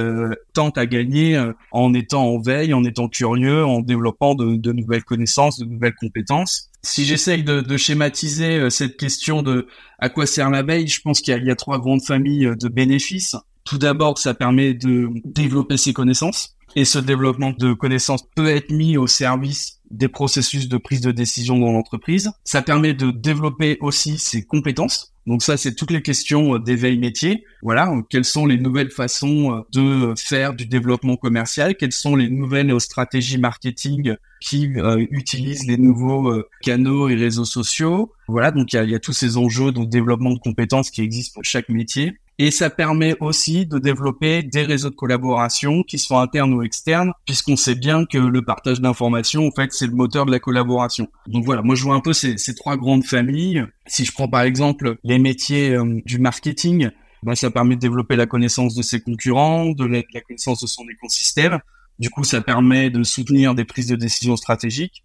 tente 0.53 0.77
à 0.77 0.85
gagner 0.85 1.43
en 1.71 1.93
étant 1.95 2.25
en 2.27 2.39
veille, 2.39 2.75
en 2.75 2.83
étant 2.83 3.09
curieux, 3.09 3.65
en 3.65 3.79
développant 3.79 4.35
de 4.35 4.71
nouvelles 4.71 5.03
connaissances, 5.03 5.59
de 5.59 5.65
nouvelles 5.65 5.95
compétences 5.95 6.70
si 6.83 7.05
j'essaye 7.05 7.43
de, 7.43 7.77
schématiser 7.77 8.57
euh, 8.57 8.69
cette 8.69 8.97
question 8.97 9.41
de 9.41 9.67
à 9.99 10.09
quoi 10.09 10.25
sert 10.25 10.49
la 10.49 10.63
veille, 10.63 10.87
je 10.87 11.01
pense 11.01 11.21
qu'il 11.21 11.35
y, 11.35 11.45
y, 11.45 11.51
a 11.51 11.55
trois 11.55 11.79
grandes 11.79 12.03
familles 12.03 12.47
euh, 12.47 12.55
de 12.55 12.67
bénéfices. 12.67 13.35
Tout 13.63 13.77
d'abord, 13.77 14.17
ça 14.17 14.33
permet 14.33 14.73
de 14.73 15.09
développer 15.25 15.77
ses 15.77 15.93
connaissances. 15.93 16.55
Et 16.75 16.85
ce 16.85 16.99
développement 16.99 17.51
de 17.51 17.73
connaissances 17.73 18.23
peut 18.35 18.47
être 18.47 18.71
mis 18.71 18.97
au 18.97 19.05
service 19.05 19.81
des 19.91 20.07
processus 20.07 20.69
de 20.69 20.77
prise 20.77 21.01
de 21.01 21.11
décision 21.11 21.59
dans 21.59 21.71
l'entreprise. 21.71 22.31
Ça 22.45 22.61
permet 22.61 22.93
de 22.93 23.11
développer 23.11 23.77
aussi 23.81 24.17
ses 24.17 24.43
compétences. 24.43 25.10
Donc 25.27 25.43
ça, 25.43 25.57
c'est 25.57 25.75
toutes 25.75 25.91
les 25.91 26.01
questions 26.01 26.55
euh, 26.55 26.59
d'éveil 26.59 26.97
métier. 26.97 27.45
Voilà, 27.61 27.93
quelles 28.09 28.25
sont 28.25 28.45
les 28.45 28.57
nouvelles 28.57 28.89
façons 28.89 29.63
de 29.71 30.13
faire 30.17 30.53
du 30.53 30.65
développement 30.65 31.15
commercial? 31.15 31.75
Quelles 31.75 31.91
sont 31.91 32.15
les 32.15 32.29
nouvelles 32.29 32.79
stratégies 32.79 33.37
marketing 33.37 34.15
qui 34.39 34.71
euh, 34.77 35.05
utilisent 35.11 35.67
les 35.67 35.77
nouveaux 35.77 36.31
euh, 36.31 36.49
canaux 36.61 37.07
et 37.07 37.15
réseaux 37.15 37.45
sociaux? 37.45 38.11
Voilà, 38.27 38.51
donc 38.51 38.73
il 38.73 38.89
y 38.89 38.95
a, 38.95 38.99
tous 38.99 39.13
ces 39.13 39.37
enjeux 39.37 39.71
de 39.71 39.85
développement 39.85 40.31
de 40.31 40.39
compétences 40.39 40.89
qui 40.89 41.01
existent 41.01 41.35
pour 41.35 41.43
chaque 41.43 41.69
métier. 41.69 42.17
Et 42.43 42.49
ça 42.49 42.71
permet 42.71 43.15
aussi 43.19 43.67
de 43.67 43.77
développer 43.77 44.41
des 44.41 44.63
réseaux 44.63 44.89
de 44.89 44.95
collaboration 44.95 45.83
qui 45.83 45.99
soient 45.99 46.23
internes 46.23 46.55
ou 46.55 46.63
externes, 46.63 47.11
puisqu'on 47.27 47.55
sait 47.55 47.75
bien 47.75 48.03
que 48.03 48.17
le 48.17 48.41
partage 48.41 48.81
d'informations, 48.81 49.45
en 49.45 49.51
fait, 49.51 49.71
c'est 49.71 49.85
le 49.85 49.93
moteur 49.93 50.25
de 50.25 50.31
la 50.31 50.39
collaboration. 50.39 51.07
Donc 51.27 51.45
voilà, 51.45 51.61
moi 51.61 51.75
je 51.75 51.83
vois 51.83 51.93
un 51.93 51.99
peu 51.99 52.13
ces, 52.13 52.55
trois 52.55 52.77
grandes 52.77 53.03
familles. 53.03 53.63
Si 53.85 54.05
je 54.05 54.11
prends 54.11 54.27
par 54.27 54.41
exemple 54.41 54.97
les 55.03 55.19
métiers 55.19 55.75
euh, 55.75 56.01
du 56.07 56.17
marketing, 56.17 56.89
ben, 57.21 57.35
ça 57.35 57.51
permet 57.51 57.75
de 57.75 57.81
développer 57.81 58.15
la 58.15 58.25
connaissance 58.25 58.73
de 58.73 58.81
ses 58.81 59.01
concurrents, 59.01 59.69
de 59.69 59.85
la, 59.85 59.99
de 59.99 60.07
la 60.11 60.21
connaissance 60.21 60.61
de 60.61 60.67
son 60.67 60.89
écosystème. 60.91 61.59
Du 61.99 62.09
coup, 62.09 62.23
ça 62.23 62.41
permet 62.41 62.89
de 62.89 63.03
soutenir 63.03 63.53
des 63.53 63.65
prises 63.65 63.85
de 63.85 63.95
décision 63.95 64.35
stratégiques. 64.35 65.03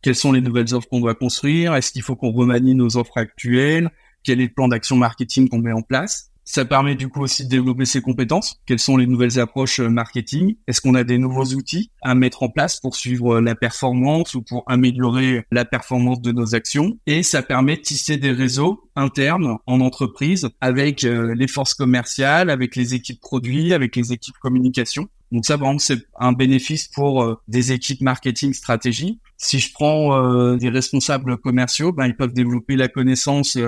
Quelles 0.00 0.14
sont 0.14 0.32
les 0.32 0.40
nouvelles 0.40 0.74
offres 0.74 0.88
qu'on 0.88 1.00
doit 1.00 1.14
construire? 1.14 1.74
Est-ce 1.74 1.92
qu'il 1.92 2.00
faut 2.00 2.16
qu'on 2.16 2.32
remanie 2.32 2.74
nos 2.74 2.96
offres 2.96 3.18
actuelles? 3.18 3.90
Quel 4.24 4.40
est 4.40 4.46
le 4.46 4.54
plan 4.54 4.68
d'action 4.68 4.96
marketing 4.96 5.50
qu'on 5.50 5.58
met 5.58 5.72
en 5.72 5.82
place? 5.82 6.32
Ça 6.50 6.64
permet 6.64 6.94
du 6.94 7.10
coup 7.10 7.20
aussi 7.20 7.44
de 7.44 7.50
développer 7.50 7.84
ses 7.84 8.00
compétences. 8.00 8.58
Quelles 8.64 8.78
sont 8.78 8.96
les 8.96 9.06
nouvelles 9.06 9.38
approches 9.38 9.80
euh, 9.80 9.90
marketing? 9.90 10.56
Est-ce 10.66 10.80
qu'on 10.80 10.94
a 10.94 11.04
des 11.04 11.18
nouveaux 11.18 11.44
outils 11.44 11.90
à 12.00 12.14
mettre 12.14 12.42
en 12.42 12.48
place 12.48 12.80
pour 12.80 12.96
suivre 12.96 13.34
euh, 13.34 13.40
la 13.42 13.54
performance 13.54 14.34
ou 14.34 14.40
pour 14.40 14.64
améliorer 14.66 15.44
la 15.52 15.66
performance 15.66 16.22
de 16.22 16.32
nos 16.32 16.54
actions? 16.54 16.96
Et 17.06 17.22
ça 17.22 17.42
permet 17.42 17.76
de 17.76 17.82
tisser 17.82 18.16
des 18.16 18.32
réseaux 18.32 18.80
internes 18.96 19.58
en 19.66 19.80
entreprise 19.82 20.48
avec 20.62 21.04
euh, 21.04 21.34
les 21.34 21.48
forces 21.48 21.74
commerciales, 21.74 22.48
avec 22.48 22.76
les 22.76 22.94
équipes 22.94 23.20
produits, 23.20 23.74
avec 23.74 23.94
les 23.94 24.14
équipes 24.14 24.38
communication. 24.40 25.06
Donc 25.32 25.44
ça, 25.44 25.58
par 25.58 25.68
exemple, 25.68 25.82
c'est 25.82 26.06
un 26.18 26.32
bénéfice 26.32 26.88
pour 26.88 27.42
des 27.46 27.72
équipes 27.72 28.00
marketing 28.00 28.54
stratégie. 28.54 29.20
Si 29.36 29.58
je 29.58 29.70
prends 29.74 30.56
des 30.56 30.70
responsables 30.70 31.36
commerciaux, 31.36 31.92
ben, 31.92 32.06
ils 32.06 32.16
peuvent 32.16 32.32
développer 32.32 32.76
la 32.76 32.88
connaissance 32.88 33.58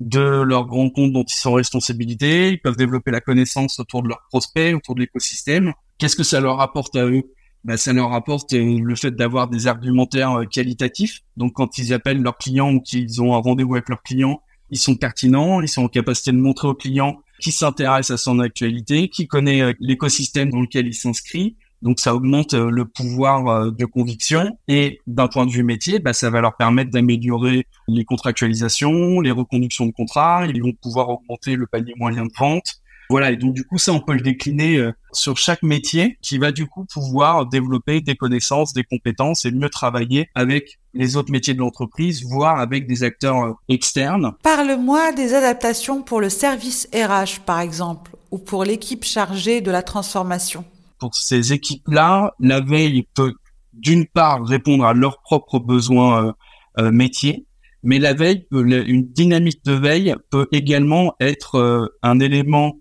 de 0.00 0.42
leurs 0.42 0.66
grands 0.66 0.90
comptes 0.90 1.12
dont 1.12 1.24
ils 1.24 1.34
sont 1.34 1.50
en 1.50 1.54
responsabilité, 1.54 2.48
ils 2.48 2.60
peuvent 2.60 2.76
développer 2.76 3.10
la 3.10 3.20
connaissance 3.20 3.78
autour 3.78 4.02
de 4.02 4.08
leurs 4.08 4.26
prospects, 4.30 4.74
autour 4.74 4.94
de 4.94 5.00
l'écosystème. 5.00 5.72
Qu'est-ce 5.98 6.16
que 6.16 6.22
ça 6.22 6.40
leur 6.40 6.60
apporte 6.60 6.96
à 6.96 7.04
eux? 7.04 7.22
Ben, 7.64 7.76
Ça 7.76 7.92
leur 7.92 8.14
apporte 8.14 8.54
euh, 8.54 8.80
le 8.82 8.94
fait 8.94 9.10
d'avoir 9.10 9.48
des 9.48 9.66
argumentaires 9.66 10.32
euh, 10.40 10.44
qualitatifs. 10.46 11.20
Donc 11.36 11.52
quand 11.52 11.76
ils 11.76 11.92
appellent 11.92 12.22
leurs 12.22 12.38
clients 12.38 12.72
ou 12.72 12.80
qu'ils 12.80 13.20
ont 13.22 13.34
un 13.34 13.38
rendez-vous 13.38 13.74
avec 13.74 13.90
leurs 13.90 14.02
clients, 14.02 14.40
ils 14.70 14.78
sont 14.78 14.94
pertinents, 14.94 15.60
ils 15.60 15.68
sont 15.68 15.82
en 15.82 15.88
capacité 15.88 16.32
de 16.32 16.38
montrer 16.38 16.68
aux 16.68 16.74
clients 16.74 17.20
qui 17.40 17.52
s'intéresse 17.52 18.10
à 18.10 18.16
son 18.16 18.38
actualité, 18.38 19.08
qui 19.08 19.26
connaît 19.26 19.60
euh, 19.60 19.72
l'écosystème 19.80 20.50
dans 20.50 20.60
lequel 20.60 20.86
il 20.86 20.94
s'inscrit, 20.94 21.56
donc 21.82 22.00
ça 22.00 22.14
augmente 22.14 22.54
euh, 22.54 22.70
le 22.70 22.84
pouvoir 22.84 23.46
euh, 23.48 23.70
de 23.70 23.84
conviction 23.84 24.58
et 24.68 25.00
d'un 25.06 25.28
point 25.28 25.46
de 25.46 25.50
vue 25.50 25.62
métier, 25.62 25.98
bah, 25.98 26.12
ça 26.12 26.30
va 26.30 26.40
leur 26.40 26.56
permettre 26.56 26.90
d'améliorer 26.90 27.66
les 27.88 28.04
contractualisations, 28.04 29.20
les 29.20 29.30
reconductions 29.30 29.86
de 29.86 29.92
contrats, 29.92 30.46
ils 30.46 30.62
vont 30.62 30.72
pouvoir 30.72 31.08
augmenter 31.08 31.56
le 31.56 31.66
panier 31.66 31.94
moyen 31.96 32.24
de 32.24 32.32
vente. 32.38 32.80
Voilà, 33.08 33.32
et 33.32 33.36
donc 33.36 33.54
du 33.54 33.64
coup 33.64 33.76
ça 33.76 33.92
on 33.92 33.98
peut 33.98 34.12
le 34.12 34.20
décliner 34.20 34.76
euh, 34.76 34.92
sur 35.12 35.36
chaque 35.36 35.64
métier 35.64 36.16
qui 36.22 36.38
va 36.38 36.52
du 36.52 36.66
coup 36.66 36.84
pouvoir 36.84 37.46
développer 37.46 38.00
des 38.00 38.14
connaissances, 38.14 38.72
des 38.72 38.84
compétences 38.84 39.44
et 39.44 39.50
mieux 39.50 39.68
travailler 39.68 40.28
avec 40.36 40.78
les 40.94 41.16
autres 41.16 41.32
métiers 41.32 41.54
de 41.54 41.58
l'entreprise, 41.58 42.24
voire 42.24 42.60
avec 42.60 42.86
des 42.86 43.02
acteurs 43.02 43.56
externes. 43.68 44.32
Parle-moi 44.44 45.12
des 45.12 45.34
adaptations 45.34 46.02
pour 46.02 46.20
le 46.20 46.28
service 46.28 46.88
RH 46.94 47.40
par 47.44 47.58
exemple 47.58 48.12
ou 48.30 48.38
pour 48.38 48.64
l'équipe 48.64 49.02
chargée 49.02 49.60
de 49.60 49.72
la 49.72 49.82
transformation 49.82 50.64
pour 51.00 51.14
ces 51.14 51.52
équipes-là, 51.52 52.34
la 52.38 52.60
veille 52.60 53.08
peut 53.14 53.34
d'une 53.72 54.06
part 54.06 54.44
répondre 54.44 54.84
à 54.84 54.92
leurs 54.92 55.20
propres 55.22 55.58
besoins 55.58 56.26
euh, 56.26 56.32
euh, 56.78 56.92
métiers, 56.92 57.46
mais 57.82 57.98
la 57.98 58.12
veille, 58.12 58.46
une 58.52 59.08
dynamique 59.10 59.64
de 59.64 59.72
veille 59.72 60.14
peut 60.30 60.46
également 60.52 61.14
être 61.18 61.56
euh, 61.56 61.86
un 62.02 62.20
élément 62.20 62.76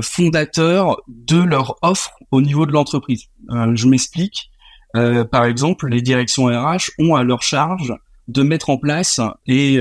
fondateur 0.00 0.96
de 1.08 1.36
leur 1.36 1.76
offre 1.82 2.12
au 2.30 2.40
niveau 2.40 2.64
de 2.64 2.72
l'entreprise. 2.72 3.24
je 3.50 3.86
m'explique. 3.86 4.50
par 4.94 5.44
exemple, 5.44 5.88
les 5.88 6.00
directions 6.00 6.46
RH 6.46 6.88
ont 6.98 7.14
à 7.16 7.22
leur 7.22 7.42
charge 7.42 7.92
de 8.26 8.42
mettre 8.42 8.70
en 8.70 8.78
place 8.78 9.20
et 9.46 9.78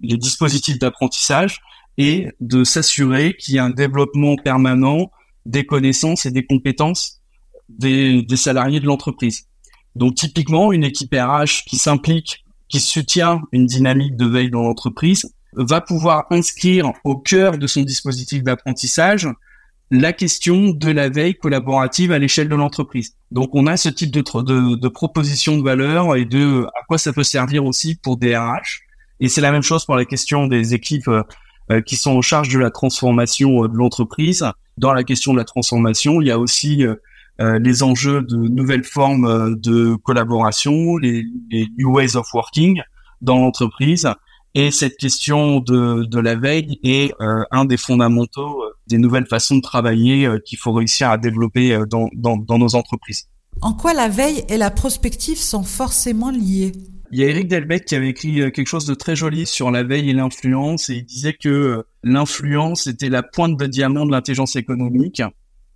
les 0.00 0.16
dispositifs 0.16 0.78
d'apprentissage 0.78 1.60
et 1.98 2.28
de 2.40 2.64
s'assurer 2.64 3.36
qu'il 3.38 3.56
y 3.56 3.58
a 3.58 3.64
un 3.64 3.70
développement 3.70 4.36
permanent 4.36 5.10
des 5.46 5.66
connaissances 5.66 6.26
et 6.26 6.30
des 6.30 6.44
compétences 6.44 7.20
des, 7.68 8.24
salariés 8.36 8.80
de 8.80 8.86
l'entreprise. 8.86 9.46
Donc 9.94 10.14
typiquement, 10.14 10.72
une 10.72 10.84
équipe 10.84 11.14
RH 11.14 11.64
qui 11.66 11.76
s'implique, 11.76 12.44
qui 12.68 12.80
soutient 12.80 13.42
une 13.52 13.66
dynamique 13.66 14.16
de 14.16 14.26
veille 14.26 14.50
dans 14.50 14.62
l'entreprise, 14.62 15.32
va 15.54 15.80
pouvoir 15.80 16.26
inscrire 16.30 16.92
au 17.04 17.16
cœur 17.16 17.58
de 17.58 17.66
son 17.66 17.82
dispositif 17.82 18.42
d'apprentissage 18.42 19.28
la 19.90 20.12
question 20.12 20.70
de 20.70 20.90
la 20.90 21.08
veille 21.08 21.34
collaborative 21.34 22.10
à 22.10 22.18
l'échelle 22.18 22.48
de 22.48 22.56
l'entreprise. 22.56 23.14
Donc 23.30 23.50
on 23.52 23.66
a 23.66 23.76
ce 23.76 23.88
type 23.88 24.10
de, 24.10 24.20
de, 24.20 24.76
de 24.76 24.88
proposition 24.88 25.56
de 25.56 25.62
valeur 25.62 26.16
et 26.16 26.24
de 26.24 26.64
à 26.74 26.84
quoi 26.88 26.98
ça 26.98 27.12
peut 27.12 27.22
servir 27.22 27.64
aussi 27.64 27.94
pour 27.94 28.16
des 28.16 28.36
RH. 28.36 28.80
Et 29.20 29.28
c'est 29.28 29.40
la 29.40 29.52
même 29.52 29.62
chose 29.62 29.84
pour 29.84 29.94
la 29.94 30.04
question 30.04 30.48
des 30.48 30.74
équipes 30.74 31.08
euh, 31.70 31.80
qui 31.82 31.96
sont 31.96 32.16
en 32.16 32.22
charge 32.22 32.48
de 32.48 32.58
la 32.58 32.70
transformation 32.70 33.64
euh, 33.64 33.68
de 33.68 33.76
l'entreprise 33.76 34.44
dans 34.78 34.92
la 34.92 35.04
question 35.04 35.32
de 35.32 35.38
la 35.38 35.44
transformation, 35.44 36.20
il 36.20 36.28
y 36.28 36.30
a 36.30 36.38
aussi 36.38 36.84
euh, 36.84 36.94
euh, 37.40 37.58
les 37.58 37.82
enjeux 37.82 38.22
de 38.22 38.36
nouvelles 38.36 38.84
formes 38.84 39.24
euh, 39.24 39.54
de 39.56 39.94
collaboration, 39.96 40.96
les, 40.96 41.24
new 41.78 41.92
ways 41.92 42.16
of 42.16 42.26
working 42.32 42.80
dans 43.20 43.38
l'entreprise. 43.38 44.08
Et 44.54 44.70
cette 44.70 44.96
question 44.96 45.60
de, 45.60 46.04
de 46.04 46.20
la 46.20 46.36
veille 46.36 46.78
est 46.84 47.12
un 47.18 47.64
des 47.64 47.76
fondamentaux 47.76 48.62
des 48.86 48.98
nouvelles 48.98 49.26
façons 49.26 49.56
de 49.56 49.60
travailler 49.60 50.30
qu'il 50.44 50.58
faut 50.58 50.72
réussir 50.72 51.10
à 51.10 51.18
développer 51.18 51.76
dans, 51.90 52.08
dans 52.14 52.58
nos 52.58 52.76
entreprises. 52.76 53.26
En 53.62 53.72
quoi 53.72 53.94
la 53.94 54.08
veille 54.08 54.44
et 54.48 54.56
la 54.56 54.70
prospective 54.70 55.38
sont 55.38 55.64
forcément 55.64 56.30
liées? 56.30 56.70
Il 57.10 57.20
y 57.20 57.24
a 57.24 57.28
Eric 57.28 57.48
Delbecq 57.48 57.84
qui 57.84 57.94
avait 57.94 58.08
écrit 58.08 58.52
quelque 58.52 58.66
chose 58.66 58.86
de 58.86 58.94
très 58.94 59.16
joli 59.16 59.46
sur 59.46 59.70
la 59.70 59.82
veille 59.82 60.10
et 60.10 60.12
l'influence 60.12 60.90
et 60.90 60.96
il 60.96 61.04
disait 61.04 61.34
que 61.34 61.84
l'influence 62.02 62.86
était 62.86 63.08
la 63.08 63.22
pointe 63.22 63.56
de 63.56 63.66
diamant 63.66 64.06
de 64.06 64.12
l'intelligence 64.12 64.56
économique. 64.56 65.22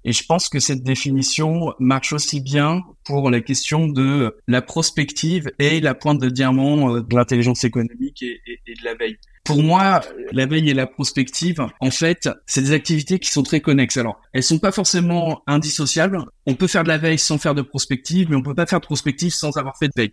Et 0.04 0.12
je 0.12 0.25
pense 0.25 0.49
que 0.49 0.61
cette 0.61 0.82
définition 0.82 1.75
marche 1.80 2.12
aussi 2.12 2.40
bien 2.40 2.82
pour 3.04 3.30
la 3.30 3.40
question 3.40 3.88
de 3.88 4.37
la 4.47 4.62
prospective 4.62 5.50
et 5.58 5.80
la 5.80 5.94
pointe 5.94 6.20
de 6.20 6.28
diamant 6.28 6.94
euh, 6.94 7.00
de 7.02 7.14
l'intelligence 7.14 7.64
économique 7.64 8.23
et, 8.23 8.40
de 8.66 8.85
la 8.85 8.94
veille. 8.94 9.18
Pour 9.44 9.62
moi, 9.62 10.00
la 10.32 10.47
veille 10.47 10.70
et 10.70 10.75
la 10.75 10.87
prospective, 10.87 11.66
en 11.80 11.90
fait, 11.90 12.28
c'est 12.47 12.62
des 12.62 12.73
activités 12.73 13.18
qui 13.18 13.30
sont 13.30 13.42
très 13.42 13.61
connexes. 13.61 13.97
Alors, 13.97 14.20
elles 14.32 14.42
sont 14.42 14.58
pas 14.58 14.73
forcément 14.73 15.42
indissociables. 15.47 16.25
On 16.47 16.54
peut 16.54 16.66
faire 16.68 16.85
de 16.85 16.88
la 16.88 16.99
veille 16.99 17.18
sans 17.18 17.38
faire 17.38 17.54
de 17.54 17.62
prospective, 17.62 18.28
mais 18.30 18.37
on 18.37 18.42
peut 18.42 18.54
pas 18.54 18.66
faire 18.66 18.80
de 18.80 18.87
prospective 18.87 19.32
sans 19.32 19.56
avoir 19.56 19.76
fait 19.78 19.88
de 19.88 19.94
veille 19.97 20.12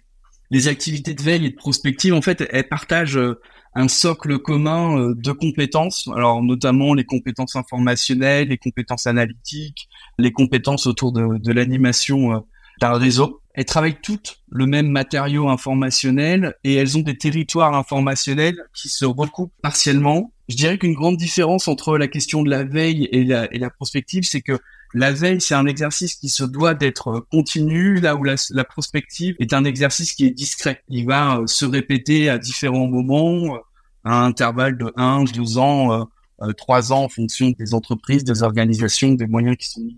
les 0.51 0.67
activités 0.67 1.13
de 1.13 1.21
veille 1.21 1.45
et 1.45 1.49
de 1.49 1.55
prospective, 1.55 2.13
en 2.13 2.21
fait, 2.21 2.47
elles 2.51 2.67
partagent 2.67 3.17
euh, 3.17 3.39
un 3.73 3.87
socle 3.87 4.39
commun 4.39 4.97
euh, 4.97 5.15
de 5.15 5.31
compétences, 5.31 6.09
alors 6.15 6.41
notamment 6.41 6.93
les 6.93 7.03
compétences 7.03 7.55
informationnelles, 7.55 8.49
les 8.49 8.57
compétences 8.57 9.07
analytiques, 9.07 9.89
les 10.17 10.31
compétences 10.31 10.87
autour 10.87 11.11
de, 11.11 11.37
de 11.37 11.51
l'animation 11.51 12.33
euh, 12.33 12.39
d'un 12.79 12.93
réseau. 12.93 13.41
Elles 13.53 13.65
travaillent 13.65 14.01
toutes 14.01 14.39
le 14.49 14.65
même 14.65 14.87
matériau 14.87 15.47
informationnel 15.49 16.55
et 16.63 16.75
elles 16.75 16.97
ont 16.97 17.01
des 17.01 17.17
territoires 17.17 17.73
informationnels 17.73 18.57
qui 18.73 18.89
se 18.89 19.05
recoupent 19.05 19.53
partiellement. 19.61 20.31
Je 20.49 20.57
dirais 20.57 20.77
qu'une 20.77 20.93
grande 20.93 21.17
différence 21.17 21.67
entre 21.67 21.97
la 21.97 22.07
question 22.07 22.43
de 22.43 22.49
la 22.49 22.63
veille 22.63 23.07
et 23.11 23.23
la, 23.23 23.51
et 23.53 23.57
la 23.57 23.69
prospective, 23.69 24.23
c'est 24.25 24.41
que 24.41 24.59
la 24.95 25.11
veille, 25.11 25.41
c'est 25.41 25.55
un 25.55 25.65
exercice 25.65 26.15
qui 26.15 26.29
se 26.29 26.45
doit 26.45 26.73
d'être 26.73 27.27
continu, 27.29 27.99
là 27.99 28.15
où 28.15 28.23
la, 28.23 28.63
prospective 28.63 29.35
est 29.39 29.51
un 29.51 29.65
exercice 29.65 30.13
qui 30.13 30.25
est 30.25 30.31
discret. 30.31 30.81
Il 30.87 31.05
va 31.05 31.39
euh, 31.39 31.47
se 31.47 31.65
répéter 31.65 32.29
à 32.29 32.37
différents 32.37 32.87
moments, 32.87 33.55
euh, 33.55 33.59
à 34.05 34.21
un 34.21 34.27
intervalle 34.27 34.77
de 34.77 34.93
1, 34.95 35.25
2 35.25 35.57
ans, 35.57 36.07
euh, 36.41 36.53
3 36.53 36.93
ans 36.93 37.03
en 37.03 37.09
fonction 37.09 37.51
des 37.59 37.73
entreprises, 37.73 38.23
des 38.23 38.41
organisations, 38.41 39.11
des 39.11 39.27
moyens 39.27 39.57
qui 39.57 39.67
sont 39.67 39.81
mis 39.81 39.97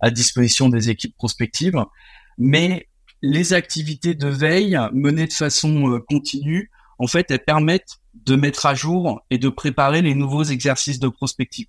à 0.00 0.10
disposition 0.10 0.70
des 0.70 0.88
équipes 0.88 1.14
prospectives. 1.14 1.76
Mais 2.38 2.88
les 3.20 3.52
activités 3.52 4.14
de 4.14 4.28
veille 4.28 4.78
menées 4.94 5.26
de 5.26 5.32
façon 5.32 6.00
continue, 6.08 6.70
en 6.98 7.06
fait, 7.06 7.30
elles 7.30 7.44
permettent 7.44 7.98
de 8.14 8.34
mettre 8.34 8.64
à 8.64 8.74
jour 8.74 9.20
et 9.28 9.36
de 9.36 9.50
préparer 9.50 10.00
les 10.00 10.14
nouveaux 10.14 10.44
exercices 10.44 11.00
de 11.00 11.08
prospective. 11.08 11.66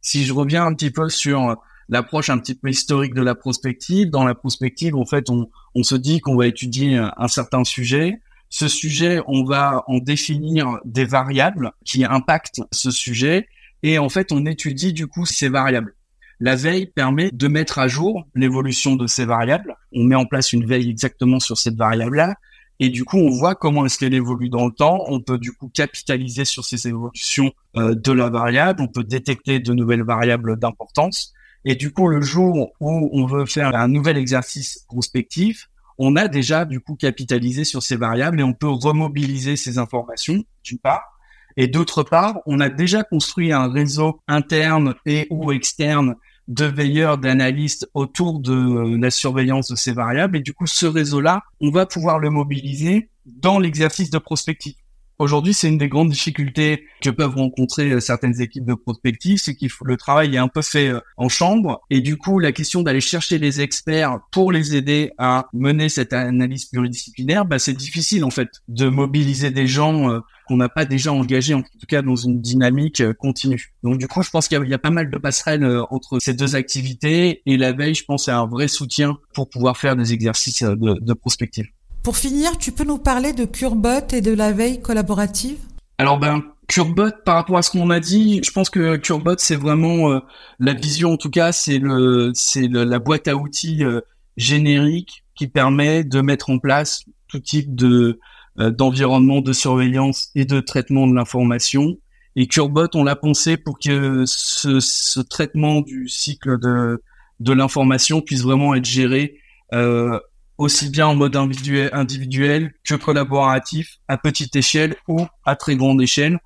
Si 0.00 0.24
je 0.24 0.32
reviens 0.32 0.64
un 0.64 0.74
petit 0.74 0.90
peu 0.92 1.08
sur 1.08 1.56
l'approche 1.90 2.30
un 2.30 2.38
petit 2.38 2.54
peu 2.54 2.70
historique 2.70 3.14
de 3.14 3.20
la 3.20 3.34
prospective. 3.34 4.08
Dans 4.08 4.24
la 4.24 4.34
prospective, 4.34 4.96
en 4.96 5.04
fait, 5.04 5.28
on, 5.28 5.50
on 5.74 5.82
se 5.82 5.96
dit 5.96 6.20
qu'on 6.20 6.36
va 6.36 6.46
étudier 6.46 6.96
un, 6.96 7.28
certain 7.28 7.64
sujet. 7.64 8.20
Ce 8.48 8.68
sujet, 8.68 9.20
on 9.26 9.44
va 9.44 9.84
en 9.86 9.98
définir 9.98 10.78
des 10.84 11.04
variables 11.04 11.72
qui 11.84 12.04
impactent 12.04 12.62
ce 12.72 12.90
sujet. 12.90 13.48
Et 13.82 13.98
en 13.98 14.08
fait, 14.08 14.32
on 14.32 14.46
étudie 14.46 14.92
du 14.92 15.06
coup 15.06 15.26
ces 15.26 15.48
variables. 15.48 15.94
La 16.38 16.56
veille 16.56 16.86
permet 16.86 17.30
de 17.32 17.48
mettre 17.48 17.78
à 17.78 17.88
jour 17.88 18.26
l'évolution 18.34 18.96
de 18.96 19.06
ces 19.06 19.26
variables. 19.26 19.76
On 19.92 20.04
met 20.04 20.14
en 20.14 20.24
place 20.24 20.52
une 20.52 20.64
veille 20.64 20.88
exactement 20.88 21.38
sur 21.38 21.58
cette 21.58 21.76
variable-là. 21.76 22.36
Et 22.78 22.88
du 22.88 23.04
coup, 23.04 23.18
on 23.18 23.28
voit 23.28 23.54
comment 23.54 23.84
est-ce 23.84 23.98
qu'elle 23.98 24.14
évolue 24.14 24.48
dans 24.48 24.66
le 24.66 24.72
temps. 24.72 25.04
On 25.08 25.20
peut 25.20 25.36
du 25.36 25.52
coup 25.52 25.68
capitaliser 25.68 26.46
sur 26.46 26.64
ces 26.64 26.88
évolutions 26.88 27.52
euh, 27.76 27.94
de 27.94 28.12
la 28.12 28.30
variable. 28.30 28.80
On 28.80 28.88
peut 28.88 29.04
détecter 29.04 29.58
de 29.60 29.74
nouvelles 29.74 30.02
variables 30.02 30.58
d'importance. 30.58 31.34
Et 31.64 31.74
du 31.74 31.92
coup, 31.92 32.08
le 32.08 32.22
jour 32.22 32.72
où 32.80 33.10
on 33.12 33.26
veut 33.26 33.46
faire 33.46 33.74
un 33.74 33.88
nouvel 33.88 34.16
exercice 34.16 34.84
prospectif, 34.88 35.68
on 35.98 36.16
a 36.16 36.28
déjà 36.28 36.64
du 36.64 36.80
coup 36.80 36.96
capitalisé 36.96 37.64
sur 37.64 37.82
ces 37.82 37.96
variables 37.96 38.40
et 38.40 38.42
on 38.42 38.54
peut 38.54 38.70
remobiliser 38.70 39.56
ces 39.56 39.76
informations, 39.76 40.42
d'une 40.64 40.78
part. 40.78 41.18
Et 41.56 41.66
d'autre 41.66 42.02
part, 42.02 42.38
on 42.46 42.60
a 42.60 42.70
déjà 42.70 43.02
construit 43.02 43.52
un 43.52 43.70
réseau 43.70 44.20
interne 44.26 44.94
et 45.04 45.26
ou 45.30 45.52
externe 45.52 46.14
de 46.48 46.64
veilleurs, 46.64 47.18
d'analystes 47.18 47.88
autour 47.94 48.40
de 48.40 48.96
la 48.96 49.10
surveillance 49.10 49.70
de 49.70 49.76
ces 49.76 49.92
variables. 49.92 50.38
Et 50.38 50.40
du 50.40 50.54
coup, 50.54 50.66
ce 50.66 50.86
réseau-là, 50.86 51.42
on 51.60 51.70
va 51.70 51.86
pouvoir 51.86 52.18
le 52.18 52.30
mobiliser 52.30 53.10
dans 53.26 53.58
l'exercice 53.58 54.10
de 54.10 54.18
prospective. 54.18 54.74
Aujourd'hui, 55.20 55.52
c'est 55.52 55.68
une 55.68 55.76
des 55.76 55.90
grandes 55.90 56.08
difficultés 56.08 56.86
que 57.02 57.10
peuvent 57.10 57.34
rencontrer 57.36 57.90
euh, 57.90 58.00
certaines 58.00 58.40
équipes 58.40 58.64
de 58.64 58.72
prospective, 58.72 59.36
c'est 59.36 59.54
qu'il 59.54 59.68
faut 59.68 59.84
le 59.84 59.98
travail 59.98 60.34
est 60.34 60.38
un 60.38 60.48
peu 60.48 60.62
fait 60.62 60.88
euh, 60.88 61.00
en 61.18 61.28
chambre 61.28 61.82
et 61.90 62.00
du 62.00 62.16
coup, 62.16 62.38
la 62.38 62.52
question 62.52 62.80
d'aller 62.80 63.02
chercher 63.02 63.38
des 63.38 63.60
experts 63.60 64.18
pour 64.32 64.50
les 64.50 64.76
aider 64.76 65.10
à 65.18 65.46
mener 65.52 65.90
cette 65.90 66.14
analyse 66.14 66.64
pluridisciplinaire, 66.64 67.44
bah, 67.44 67.58
c'est 67.58 67.74
difficile 67.74 68.24
en 68.24 68.30
fait 68.30 68.48
de 68.68 68.88
mobiliser 68.88 69.50
des 69.50 69.66
gens 69.66 70.10
euh, 70.10 70.20
qu'on 70.48 70.56
n'a 70.56 70.70
pas 70.70 70.86
déjà 70.86 71.12
engagés 71.12 71.52
en 71.52 71.60
tout 71.60 71.86
cas 71.86 72.00
dans 72.00 72.16
une 72.16 72.40
dynamique 72.40 73.02
continue. 73.18 73.74
Donc 73.82 73.98
du 73.98 74.08
coup, 74.08 74.22
je 74.22 74.30
pense 74.30 74.48
qu'il 74.48 74.66
y, 74.66 74.74
a 74.74 74.78
pas 74.78 74.90
mal 74.90 75.10
de 75.10 75.18
passerelles 75.18 75.82
entre 75.90 76.18
ces 76.18 76.32
deux 76.32 76.56
activités 76.56 77.42
et 77.44 77.58
la 77.58 77.72
veille, 77.72 77.94
je 77.94 78.06
pense, 78.06 78.24
c'est 78.24 78.30
un 78.30 78.46
vrai 78.46 78.68
soutien 78.68 79.18
pour 79.34 79.50
pouvoir 79.50 79.76
faire 79.76 79.96
des 79.96 80.14
exercices 80.14 80.62
de, 80.62 80.98
de 80.98 81.12
prospective. 81.12 81.66
Pour 82.02 82.16
finir, 82.16 82.56
tu 82.56 82.72
peux 82.72 82.84
nous 82.84 82.96
parler 82.96 83.34
de 83.34 83.44
Curbot 83.44 84.08
et 84.12 84.22
de 84.22 84.32
la 84.32 84.52
veille 84.52 84.80
collaborative? 84.80 85.58
Alors 85.98 86.18
ben 86.18 86.42
Curbot, 86.66 87.10
par 87.26 87.34
rapport 87.34 87.58
à 87.58 87.62
ce 87.62 87.70
qu'on 87.70 87.90
a 87.90 88.00
dit, 88.00 88.40
je 88.42 88.50
pense 88.52 88.70
que 88.70 88.96
Curbot 88.96 89.34
c'est 89.36 89.56
vraiment 89.56 90.10
euh, 90.10 90.20
la 90.58 90.72
vision 90.72 91.12
en 91.12 91.16
tout 91.18 91.28
cas, 91.28 91.52
c'est 91.52 91.78
le 91.78 92.30
c'est 92.34 92.68
la 92.68 92.98
boîte 92.98 93.28
à 93.28 93.36
outils 93.36 93.84
euh, 93.84 94.00
générique 94.38 95.24
qui 95.34 95.46
permet 95.46 96.02
de 96.02 96.22
mettre 96.22 96.48
en 96.48 96.58
place 96.58 97.04
tout 97.28 97.40
type 97.40 97.74
de 97.74 98.18
euh, 98.58 98.70
d'environnement 98.70 99.42
de 99.42 99.52
surveillance 99.52 100.30
et 100.34 100.46
de 100.46 100.60
traitement 100.60 101.06
de 101.06 101.14
l'information. 101.14 101.98
Et 102.34 102.46
Curbot, 102.46 102.88
on 102.94 103.04
l'a 103.04 103.16
pensé 103.16 103.58
pour 103.58 103.78
que 103.78 104.24
ce, 104.24 104.80
ce, 104.80 105.20
traitement 105.20 105.82
du 105.82 106.08
cycle 106.08 106.58
de 106.58 107.02
de 107.40 107.52
l'information 107.52 108.22
puisse 108.22 108.42
vraiment 108.42 108.74
être 108.74 108.86
géré 108.86 109.40
euh, 109.72 110.18
aussi 110.60 110.90
bien 110.90 111.06
en 111.06 111.14
mode 111.14 111.36
individuel, 111.36 112.74
que 112.84 112.94
collaboratif, 112.94 113.96
à 114.08 114.18
petite 114.18 114.54
échelle 114.54 114.94
ou 115.08 115.26
à 115.46 115.56
très 115.56 115.74
grande 115.74 116.02
échelle. 116.02 116.38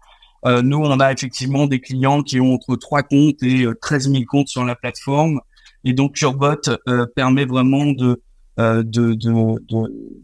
Euh, 0.47 0.62
nous, 0.62 0.76
on 0.78 1.00
a 1.00 1.12
effectivement 1.12 1.66
des 1.66 1.80
clients 1.80 2.23
qui 2.23 2.38
ont 2.38 2.54
entre 2.54 2.76
3 2.76 3.02
comptes 3.02 3.42
et 3.42 3.66
13 3.80 4.06
euh, 4.06 4.12
000 4.12 4.25
comptes 4.28 4.47
sur 4.47 4.64
la 4.64 4.76
plateforme. 4.76 5.40
Et 5.83 5.94
donc, 5.94 6.14
Curbot 6.14 6.54
euh, 6.87 7.06
permet 7.16 7.44
vraiment 7.44 7.87
de, 7.87 8.23
de, 8.56 8.83
de, 9.14 9.59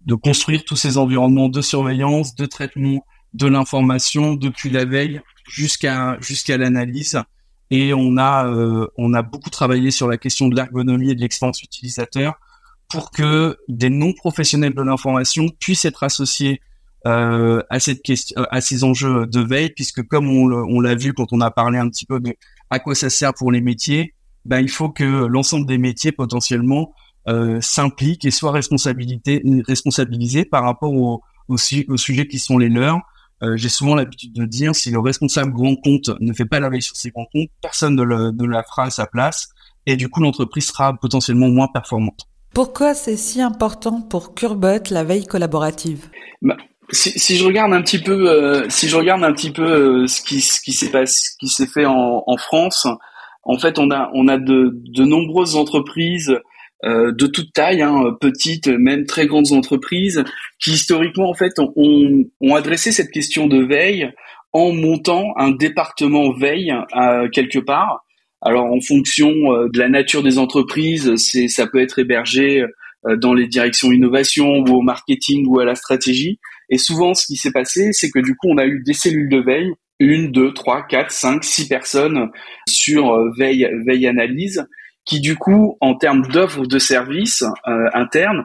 de, 0.07 0.15
construire 0.15 0.65
tous 0.65 0.77
ces 0.77 0.97
environnements 0.97 1.49
de 1.49 1.61
surveillance, 1.61 2.37
de 2.37 2.47
traitement 2.47 3.05
de 3.35 3.49
l'information 3.49 4.35
depuis 4.35 4.71
la 4.71 4.85
veille 4.85 5.21
jusqu'à 5.49 6.17
jusqu'à 6.21 6.57
l'analyse. 6.57 7.21
Et 7.73 7.93
on 7.93 8.19
a 8.19 8.49
on 8.97 9.15
a 9.15 9.23
beaucoup 9.23 9.51
travaillé 9.51 9.91
sur 9.91 10.07
la 10.07 10.17
question 10.17 10.47
de 10.47 10.55
l'ergonomie 10.55 11.11
et 11.11 11.15
de 11.17 11.21
l'expérience 11.21 11.63
utilisateur 11.63 12.39
pour 12.91 13.11
que 13.11 13.57
des 13.69 13.89
non-professionnels 13.91 14.75
de 14.75 14.83
l'information 14.83 15.49
puissent 15.61 15.85
être 15.85 16.03
associés 16.03 16.61
euh, 17.07 17.63
à 17.71 17.81
cette 17.81 18.03
question, 18.03 18.45
à 18.51 18.61
ces 18.61 18.85
enjeux 18.85 19.27
de 19.27 19.41
veille, 19.41 19.71
puisque 19.71 20.03
comme 20.07 20.29
on 20.29 20.81
l'a 20.81 20.95
vu 20.95 21.15
quand 21.15 21.33
on 21.33 21.41
a 21.41 21.51
parlé 21.51 21.79
un 21.79 21.89
petit 21.89 22.05
peu 22.05 22.21
de 22.21 22.35
à 22.69 22.79
quoi 22.79 22.95
ça 22.95 23.09
sert 23.09 23.33
pour 23.33 23.51
les 23.53 23.61
métiers, 23.61 24.15
ben 24.45 24.61
il 24.61 24.69
faut 24.69 24.91
que 24.91 25.05
l'ensemble 25.05 25.67
des 25.67 25.79
métiers 25.79 26.13
potentiellement 26.13 26.93
euh, 27.29 27.61
s'impliquent 27.61 28.25
et 28.25 28.31
soient 28.31 28.53
responsabilisés 28.53 30.45
par 30.45 30.65
rapport 30.65 30.93
aux 30.93 31.23
au, 31.49 31.57
au 31.89 31.97
sujets 31.97 32.27
qui 32.27 32.39
sont 32.39 32.59
les 32.59 32.69
leurs. 32.69 33.01
Euh, 33.43 33.57
J'ai 33.57 33.69
souvent 33.69 33.95
l'habitude 33.95 34.33
de 34.33 34.45
dire 34.45 34.75
si 34.75 34.91
le 34.91 34.99
responsable 34.99 35.53
grand 35.53 35.77
compte 35.77 36.11
ne 36.21 36.33
fait 36.33 36.45
pas 36.45 36.61
la 36.61 36.69
veille 36.69 36.83
sur 36.83 36.97
ses 36.97 37.11
grands 37.11 37.27
comptes, 37.33 37.49
personne 37.63 37.97
ne 37.97 38.47
la 38.47 38.63
fera 38.63 38.85
à 38.85 38.91
sa 38.91 39.07
place, 39.07 39.49
et 39.87 39.97
du 39.97 40.09
coup 40.09 40.21
l'entreprise 40.21 40.67
sera 40.67 40.95
potentiellement 40.95 41.49
moins 41.49 41.69
performante. 41.69 42.30
Pourquoi 42.55 42.95
c'est 42.95 43.17
si 43.17 43.41
important 43.41 44.01
pour 44.03 44.35
Curbot 44.35 44.91
la 44.91 45.05
veille 45.05 45.27
collaborative? 45.27 46.09
Bah, 46.43 46.57
si, 46.91 47.37
je 47.37 47.45
regarde 47.45 47.73
un 47.73 47.83
petit 47.83 48.01
peu, 48.01 48.29
euh, 48.29 48.69
si 48.69 48.89
je 48.89 48.97
regarde 48.97 49.23
un 49.23 49.33
petit 49.33 49.53
peu 49.53 49.63
euh, 49.63 50.07
ce 50.07 50.21
qui 50.21 50.41
s'est 50.41 51.67
fait 51.67 51.87
en, 51.87 52.37
France, 52.37 52.89
en 53.45 53.59
fait, 53.59 53.79
on 53.79 53.91
a 53.91 54.39
de, 54.39 55.05
nombreuses 55.05 55.55
entreprises 55.55 56.37
euh, 56.85 57.13
de 57.13 57.27
toute 57.27 57.53
taille, 57.53 57.83
hein, 57.83 58.17
petites, 58.21 58.67
même 58.67 59.07
très 59.07 59.27
grandes 59.27 59.53
entreprises, 59.53 60.25
qui 60.59 60.73
historiquement 60.73 61.31
en 61.31 61.35
fait 61.35 61.53
ont, 61.59 62.55
adressé 62.55 62.91
cette 62.91 63.11
question 63.11 63.47
de 63.47 63.63
veille 63.63 64.11
en 64.53 64.73
montant 64.73 65.33
un 65.37 65.53
département 65.53 66.33
veille 66.33 66.75
quelque 67.33 67.61
part 67.61 68.05
alors 68.43 68.67
en 68.67 68.81
fonction 68.81 69.31
euh, 69.53 69.69
de 69.73 69.79
la 69.79 69.89
nature 69.89 70.23
des 70.23 70.39
entreprises, 70.39 71.15
c'est 71.17 71.49
ça 71.49 71.67
peut 71.67 71.81
être 71.81 71.99
hébergé 71.99 72.65
euh, 73.07 73.17
dans 73.17 73.35
les 73.35 73.47
directions 73.47 73.93
innovation 73.93 74.47
ou 74.61 74.77
au 74.77 74.83
marketing 74.83 75.47
ou 75.47 75.61
à 75.61 75.65
la 75.65 75.75
stratégie. 75.75 76.39
Et 76.71 76.79
souvent, 76.79 77.15
ce 77.15 77.27
qui 77.27 77.37
s'est 77.37 77.53
passé, 77.53 77.93
c'est 77.93 78.11
que 78.11 78.21
du 78.21 78.37
coup, 78.37 78.49
on 78.49 78.59
a 78.59 78.67
eu 78.67 78.83
des 78.85 78.93
cellules 78.93 79.29
de 79.29 79.41
veille, 79.41 79.73
une, 79.99 80.31
deux, 80.31 80.53
trois, 80.55 80.83
quatre, 80.83 81.11
cinq, 81.11 81.45
six 81.45 81.69
personnes 81.69 82.31
sur 82.67 83.13
euh, 83.13 83.31
veille, 83.37 83.69
veille 83.87 84.07
analyse, 84.07 84.67
qui 85.05 85.21
du 85.21 85.37
coup, 85.37 85.77
en 85.81 85.95
termes 85.95 86.27
d'offres 86.29 86.67
de 86.67 86.79
services 86.79 87.43
internes, 87.95 88.45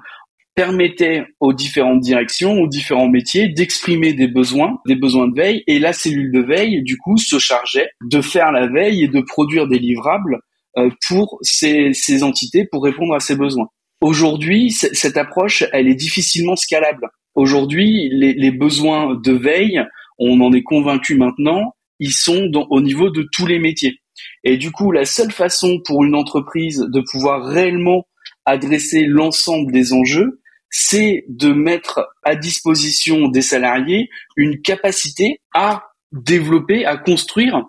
permettait 0.55 1.25
aux 1.41 1.53
différentes 1.53 1.99
directions, 1.99 2.53
aux 2.61 2.67
différents 2.67 3.09
métiers 3.09 3.49
d'exprimer 3.49 4.13
des 4.13 4.27
besoins, 4.27 4.79
des 4.87 4.95
besoins 4.95 5.27
de 5.27 5.35
veille, 5.35 5.63
et 5.67 5.79
la 5.79 5.93
cellule 5.93 6.31
de 6.31 6.41
veille, 6.41 6.81
du 6.81 6.97
coup, 6.97 7.17
se 7.17 7.39
chargeait 7.39 7.89
de 8.01 8.21
faire 8.21 8.51
la 8.51 8.67
veille 8.67 9.03
et 9.03 9.07
de 9.09 9.21
produire 9.21 9.67
des 9.67 9.79
livrables 9.79 10.39
euh, 10.77 10.89
pour 11.07 11.37
ces, 11.41 11.93
ces 11.93 12.23
entités 12.23 12.65
pour 12.65 12.83
répondre 12.83 13.13
à 13.13 13.19
ces 13.19 13.35
besoins. 13.35 13.67
Aujourd'hui, 14.01 14.71
cette 14.71 15.17
approche, 15.17 15.63
elle 15.73 15.87
est 15.87 15.95
difficilement 15.95 16.55
scalable. 16.55 17.07
Aujourd'hui, 17.33 18.09
les, 18.11 18.33
les, 18.33 18.51
besoins 18.51 19.15
de 19.15 19.31
veille, 19.31 19.81
on 20.19 20.39
en 20.41 20.53
est 20.53 20.63
convaincu 20.63 21.15
maintenant, 21.15 21.73
ils 21.99 22.13
sont 22.13 22.47
dans, 22.47 22.67
au 22.69 22.81
niveau 22.81 23.09
de 23.09 23.27
tous 23.31 23.45
les 23.45 23.59
métiers. 23.59 23.99
Et 24.43 24.57
du 24.57 24.71
coup, 24.71 24.91
la 24.91 25.05
seule 25.05 25.31
façon 25.31 25.79
pour 25.85 26.03
une 26.03 26.15
entreprise 26.15 26.79
de 26.79 27.03
pouvoir 27.11 27.45
réellement 27.45 28.05
adresser 28.45 29.05
l'ensemble 29.05 29.71
des 29.71 29.93
enjeux, 29.93 30.41
c'est 30.69 31.25
de 31.29 31.51
mettre 31.51 32.07
à 32.23 32.35
disposition 32.35 33.27
des 33.27 33.41
salariés 33.41 34.09
une 34.35 34.61
capacité 34.61 35.39
à 35.53 35.83
développer, 36.11 36.85
à 36.85 36.97
construire 36.97 37.63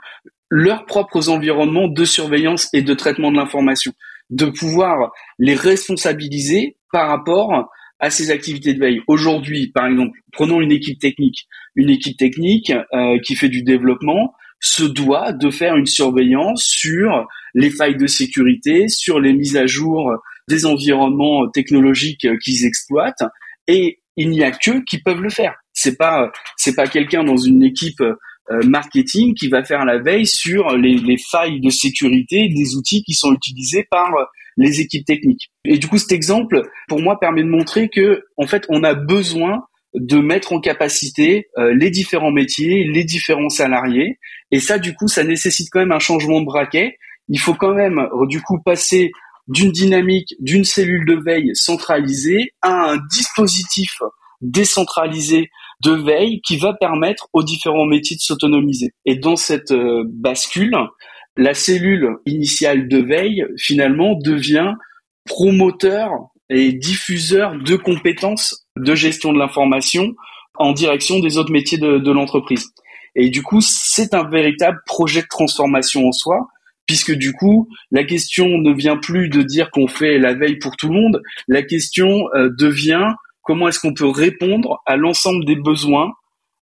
leurs 0.49 0.87
propres 0.87 1.29
environnements 1.29 1.89
de 1.89 2.05
surveillance 2.05 2.69
et 2.73 2.83
de 2.83 2.95
traitement 2.95 3.33
de 3.33 3.37
l'information, 3.37 3.93
de 4.31 4.47
pouvoir 4.47 5.11
les 5.39 5.55
responsabiliser 5.55 6.77
par 6.93 7.09
rapport 7.09 7.69
à 7.99 8.11
ces 8.11 8.31
activités 8.31 8.75
de 8.75 8.81
veille. 8.81 9.01
Aujourd'hui, 9.07 9.71
par 9.73 9.87
exemple, 9.87 10.19
prenons 10.33 10.61
une 10.61 10.73
équipe 10.73 10.99
technique. 10.99 11.47
Une 11.75 11.91
équipe 11.91 12.17
technique 12.17 12.73
euh, 12.93 13.19
qui 13.25 13.35
fait 13.35 13.49
du 13.49 13.63
développement 13.63 14.35
se 14.61 14.85
doit 14.85 15.33
de 15.33 15.51
faire 15.51 15.77
une 15.77 15.87
surveillance 15.87 16.65
sur 16.65 17.27
les 17.55 17.71
failles 17.71 17.97
de 17.97 18.07
sécurité, 18.07 18.89
sur 18.89 19.21
les 19.21 19.33
mises 19.33 19.57
à 19.57 19.67
jour 19.67 20.11
des 20.49 20.67
environnements 20.67 21.49
technologiques 21.49 22.27
qu'ils 22.43 22.65
exploitent 22.65 23.25
et 23.67 24.01
il 24.17 24.31
n'y 24.31 24.43
a 24.43 24.51
que 24.51 24.85
qui 24.85 24.99
peuvent 24.99 25.21
le 25.21 25.31
faire. 25.31 25.55
C'est 25.73 25.97
pas 25.97 26.31
c'est 26.57 26.75
pas 26.75 26.87
quelqu'un 26.87 27.25
dans 27.25 27.37
une 27.37 27.63
équipe 27.63 28.01
euh, 28.01 28.63
marketing 28.65 29.35
qui 29.35 29.49
va 29.49 29.65
faire 29.65 29.85
la 29.85 29.99
veille 29.99 30.27
sur 30.27 30.77
les, 30.77 30.97
les, 30.97 31.17
failles 31.19 31.61
de 31.61 31.69
sécurité 31.69 32.49
des 32.49 32.77
outils 32.77 33.03
qui 33.03 33.13
sont 33.13 33.33
utilisés 33.33 33.85
par 33.91 34.09
les 34.57 34.81
équipes 34.81 35.05
techniques. 35.05 35.51
Et 35.65 35.79
du 35.79 35.89
coup, 35.89 35.99
cet 35.99 36.13
exemple, 36.13 36.63
pour 36.87 37.01
moi, 37.01 37.19
permet 37.19 37.43
de 37.43 37.49
montrer 37.49 37.89
que, 37.89 38.23
en 38.37 38.47
fait, 38.47 38.65
on 38.69 38.85
a 38.85 38.95
besoin 38.95 39.65
de 39.95 40.19
mettre 40.19 40.53
en 40.53 40.61
capacité 40.61 41.49
euh, 41.59 41.75
les 41.75 41.91
différents 41.91 42.31
métiers, 42.31 42.85
les 42.85 43.03
différents 43.03 43.49
salariés. 43.49 44.19
Et 44.53 44.61
ça, 44.61 44.79
du 44.79 44.95
coup, 44.95 45.09
ça 45.09 45.25
nécessite 45.25 45.69
quand 45.73 45.81
même 45.81 45.93
un 45.93 45.99
changement 45.99 46.41
de 46.41 46.47
braquet. 46.47 46.99
Il 47.29 47.41
faut 47.41 47.55
quand 47.55 47.75
même, 47.75 48.07
du 48.29 48.41
coup, 48.41 48.61
passer 48.65 49.11
d'une 49.49 49.73
dynamique 49.73 50.35
d'une 50.41 50.65
cellule 50.65 51.07
de 51.07 51.15
veille 51.15 51.51
centralisée 51.55 52.53
à 52.63 52.93
un 52.93 52.99
dispositif 53.11 54.03
décentralisé 54.41 55.51
de 55.85 55.93
veille 55.93 56.41
qui 56.43 56.57
va 56.57 56.75
permettre 56.75 57.29
aux 57.33 57.43
différents 57.43 57.87
métiers 57.87 58.17
de 58.17 58.21
s'autonomiser. 58.21 58.93
Et 59.05 59.17
dans 59.17 59.37
cette 59.37 59.73
euh, 59.73 60.05
bascule, 60.07 60.77
la 61.37 61.55
cellule 61.55 62.17
initiale 62.25 62.89
de 62.89 62.99
veille 62.99 63.45
finalement 63.59 64.15
devient 64.15 64.73
promoteur 65.27 66.11
et 66.49 66.73
diffuseur 66.73 67.57
de 67.59 67.77
compétences 67.77 68.67
de 68.77 68.95
gestion 68.95 69.33
de 69.33 69.39
l'information 69.39 70.15
en 70.59 70.73
direction 70.73 71.19
des 71.21 71.37
autres 71.37 71.53
métiers 71.53 71.79
de, 71.79 71.99
de 71.99 72.11
l'entreprise. 72.11 72.73
Et 73.15 73.31
du 73.31 73.43
coup, 73.43 73.61
c'est 73.61 74.15
un 74.15 74.29
véritable 74.29 74.79
projet 74.87 75.23
de 75.23 75.27
transformation 75.29 76.07
en 76.07 76.13
soi 76.13 76.47
puisque 76.87 77.13
du 77.13 77.33
coup, 77.33 77.69
la 77.91 78.05
question 78.05 78.47
ne 78.47 78.73
vient 78.73 78.97
plus 78.97 79.29
de 79.29 79.43
dire 79.43 79.71
qu'on 79.71 79.89
fait 79.89 80.19
la 80.19 80.35
veille 80.35 80.59
pour 80.59 80.77
tout 80.77 80.89
le 80.89 80.95
monde, 80.95 81.23
la 81.49 81.63
question 81.63 82.29
euh, 82.35 82.51
devient 82.59 83.09
comment 83.43 83.69
est-ce 83.69 83.81
qu'on 83.81 83.95
peut 83.95 84.09
répondre 84.09 84.79
à 84.87 84.97
l'ensemble 84.97 85.45
des 85.45 85.57
besoins 85.57 86.13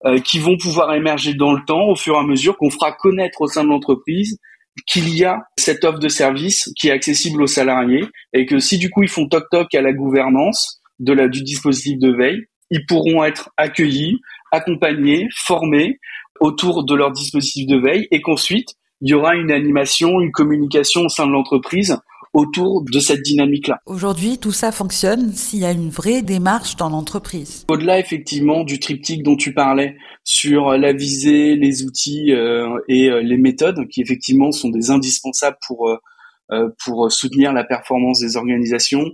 euh, 0.05 0.19
qui 0.19 0.39
vont 0.39 0.57
pouvoir 0.57 0.93
émerger 0.93 1.33
dans 1.33 1.53
le 1.53 1.63
temps 1.65 1.87
au 1.87 1.95
fur 1.95 2.15
et 2.15 2.19
à 2.19 2.23
mesure 2.23 2.57
qu'on 2.57 2.71
fera 2.71 2.91
connaître 2.91 3.41
au 3.41 3.47
sein 3.47 3.63
de 3.63 3.69
l'entreprise 3.69 4.39
qu'il 4.87 5.09
y 5.15 5.25
a 5.25 5.43
cette 5.57 5.83
offre 5.83 5.99
de 5.99 6.07
service 6.07 6.71
qui 6.79 6.87
est 6.87 6.91
accessible 6.91 7.43
aux 7.43 7.47
salariés 7.47 8.05
et 8.33 8.45
que 8.45 8.59
si 8.59 8.77
du 8.77 8.89
coup 8.89 9.03
ils 9.03 9.09
font 9.09 9.27
toc 9.27 9.43
toc 9.51 9.75
à 9.75 9.81
la 9.81 9.93
gouvernance 9.93 10.81
de 10.99 11.13
du 11.27 11.43
dispositif 11.43 11.99
de 11.99 12.11
veille, 12.15 12.45
ils 12.69 12.85
pourront 12.85 13.23
être 13.23 13.49
accueillis 13.57 14.19
accompagnés, 14.51 15.27
formés 15.35 15.99
autour 16.39 16.83
de 16.83 16.95
leur 16.95 17.11
dispositif 17.11 17.67
de 17.67 17.77
veille 17.77 18.07
et 18.11 18.21
qu'ensuite, 18.21 18.69
il 19.01 19.09
y 19.09 19.13
aura 19.13 19.35
une 19.35 19.51
animation, 19.51 20.21
une 20.21 20.31
communication 20.31 21.01
au 21.01 21.09
sein 21.09 21.27
de 21.27 21.31
l'entreprise 21.31 21.97
autour 22.33 22.83
de 22.83 22.99
cette 22.99 23.23
dynamique-là. 23.23 23.79
Aujourd'hui, 23.85 24.37
tout 24.37 24.53
ça 24.53 24.71
fonctionne 24.71 25.33
s'il 25.33 25.59
y 25.59 25.65
a 25.65 25.71
une 25.71 25.89
vraie 25.89 26.21
démarche 26.21 26.77
dans 26.77 26.89
l'entreprise. 26.89 27.65
Au-delà 27.69 27.99
effectivement 27.99 28.63
du 28.63 28.79
triptyque 28.79 29.23
dont 29.23 29.35
tu 29.35 29.53
parlais 29.53 29.97
sur 30.23 30.71
la 30.77 30.93
visée, 30.93 31.55
les 31.55 31.83
outils 31.83 32.31
euh, 32.31 32.79
et 32.87 33.09
euh, 33.09 33.21
les 33.21 33.37
méthodes, 33.37 33.87
qui 33.89 34.01
effectivement 34.01 34.51
sont 34.51 34.69
des 34.69 34.91
indispensables 34.91 35.57
pour 35.67 35.89
euh, 35.89 36.67
pour 36.83 37.09
soutenir 37.09 37.53
la 37.53 37.63
performance 37.63 38.19
des 38.19 38.35
organisations. 38.35 39.05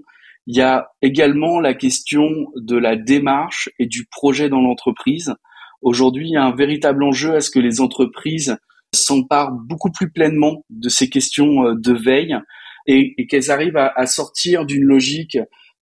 Il 0.48 0.56
y 0.56 0.62
a 0.62 0.90
également 1.04 1.60
la 1.60 1.76
question 1.76 2.48
de 2.56 2.76
la 2.76 2.96
démarche 2.96 3.70
et 3.78 3.86
du 3.86 4.08
projet 4.10 4.50
dans 4.50 4.62
l'entreprise. 4.62 5.36
Aujourd'hui, 5.84 6.30
il 6.30 6.32
y 6.32 6.38
a 6.38 6.44
un 6.44 6.56
véritable 6.56 7.04
enjeu 7.04 7.36
à 7.36 7.42
ce 7.42 7.52
que 7.52 7.60
les 7.60 7.80
entreprises 7.80 8.58
s'emparent 8.94 9.52
beaucoup 9.52 9.92
plus 9.92 10.10
pleinement 10.10 10.64
de 10.70 10.90
ces 10.90 11.10
questions 11.10 11.74
de 11.74 11.94
veille 11.94 12.36
et, 12.86 13.28
qu'elles 13.28 13.52
arrivent 13.52 13.78
à, 13.78 14.06
sortir 14.06 14.66
d'une 14.66 14.84
logique 14.84 15.38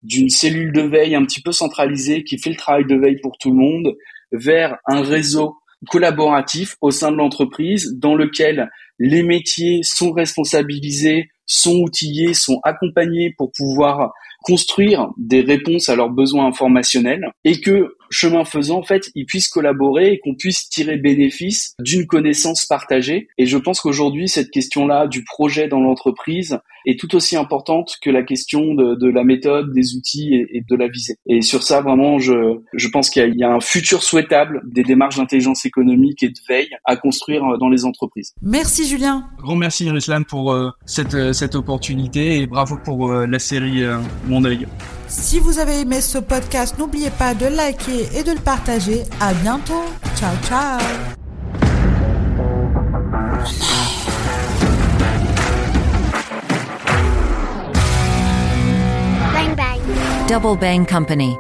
d'une 0.04 0.30
cellule 0.30 0.74
de 0.74 0.82
veille 0.82 1.16
un 1.16 1.24
petit 1.24 1.42
peu 1.42 1.52
centralisée 1.52 2.24
qui 2.24 2.38
fait 2.38 2.50
le 2.50 2.58
travail 2.58 2.86
de 2.86 2.96
veille 2.96 3.20
pour 3.22 3.38
tout 3.38 3.52
le 3.52 3.58
monde 3.58 3.96
vers 4.34 4.78
un 4.86 5.02
réseau 5.02 5.56
collaboratif 5.90 6.76
au 6.82 6.92
sein 6.92 7.12
de 7.12 7.18
l'entreprise 7.18 7.98
dans 7.98 8.16
lequel 8.16 8.70
les 9.00 9.24
métiers 9.24 9.82
sont 9.84 10.12
responsabilisés, 10.12 11.30
sont 11.46 11.78
outillés, 11.78 12.34
sont 12.34 12.60
accompagnés 12.64 13.34
pour 13.38 13.52
pouvoir 13.52 14.12
construire 14.44 15.10
des 15.18 15.42
réponses 15.42 15.90
à 15.90 15.96
leurs 15.96 16.10
besoins 16.10 16.46
informationnels 16.46 17.32
et 17.44 17.60
que 17.60 17.96
chemin 18.14 18.46
faisant, 18.46 18.78
en 18.78 18.84
fait, 18.84 19.10
ils 19.16 19.26
puissent 19.26 19.50
collaborer 19.50 20.14
et 20.14 20.20
qu'on 20.20 20.36
puisse 20.36 20.70
tirer 20.70 20.98
bénéfice 20.98 21.74
d'une 21.80 22.06
connaissance 22.06 22.66
partagée. 22.66 23.28
Et 23.38 23.46
je 23.46 23.58
pense 23.58 23.82
qu'aujourd'hui, 23.82 24.30
cette 24.30 24.52
question-là 24.52 25.08
du 25.08 25.24
projet 25.24 25.68
dans 25.68 25.80
l'entreprise 25.80 26.60
est 26.86 27.00
tout 27.00 27.16
aussi 27.16 27.36
importante 27.36 27.96
que 28.02 28.10
la 28.10 28.24
question 28.24 28.76
de, 28.76 29.10
la 29.10 29.24
méthode, 29.24 29.74
des 29.74 29.96
outils 29.96 30.34
et, 30.34 30.64
de 30.70 30.76
la 30.76 30.88
visée. 30.88 31.16
Et 31.26 31.42
sur 31.42 31.64
ça, 31.64 31.82
vraiment, 31.82 32.20
je, 32.20 32.60
je 32.74 32.88
pense 32.90 33.10
qu'il 33.10 33.36
y, 33.36 33.44
a 33.44 33.50
un 33.50 33.62
futur 33.62 34.04
souhaitable 34.04 34.62
des 34.66 34.84
démarches 34.84 35.18
d'intelligence 35.18 35.66
économique 35.66 36.24
et 36.24 36.30
de 36.30 36.40
veille 36.48 36.70
à 36.86 36.96
construire 36.98 37.44
dans 37.58 37.70
les 37.70 37.86
entreprises. 37.86 38.34
Merci 38.42 38.86
Julien. 38.86 39.30
Grand 39.40 39.56
merci 39.56 39.90
Ruslan 39.90 40.24
pour 40.24 40.52
euh, 40.52 40.72
cette, 40.86 41.16
euh, 41.16 41.34
cette 41.34 41.56
opportunité 41.56 42.40
et 42.40 42.48
bravo 42.48 42.78
pour 42.84 43.12
euh, 43.12 43.26
la 43.26 43.40
série 43.40 43.84
Si 45.08 45.40
vous 45.40 45.60
avez 45.60 45.82
aimé 45.82 46.02
ce 46.02 46.18
podcast, 46.18 46.76
n'oubliez 46.80 47.12
pas 47.12 47.34
de 47.34 47.46
liker 47.46 48.10
et 48.16 48.24
de 48.24 48.32
le 48.32 48.40
partager. 48.40 49.04
À 49.20 49.34
bientôt. 49.34 49.84
Ciao, 50.16 50.36
ciao. 50.48 50.80
Double 60.28 60.58
Bang 60.58 60.88
Company 60.88 61.36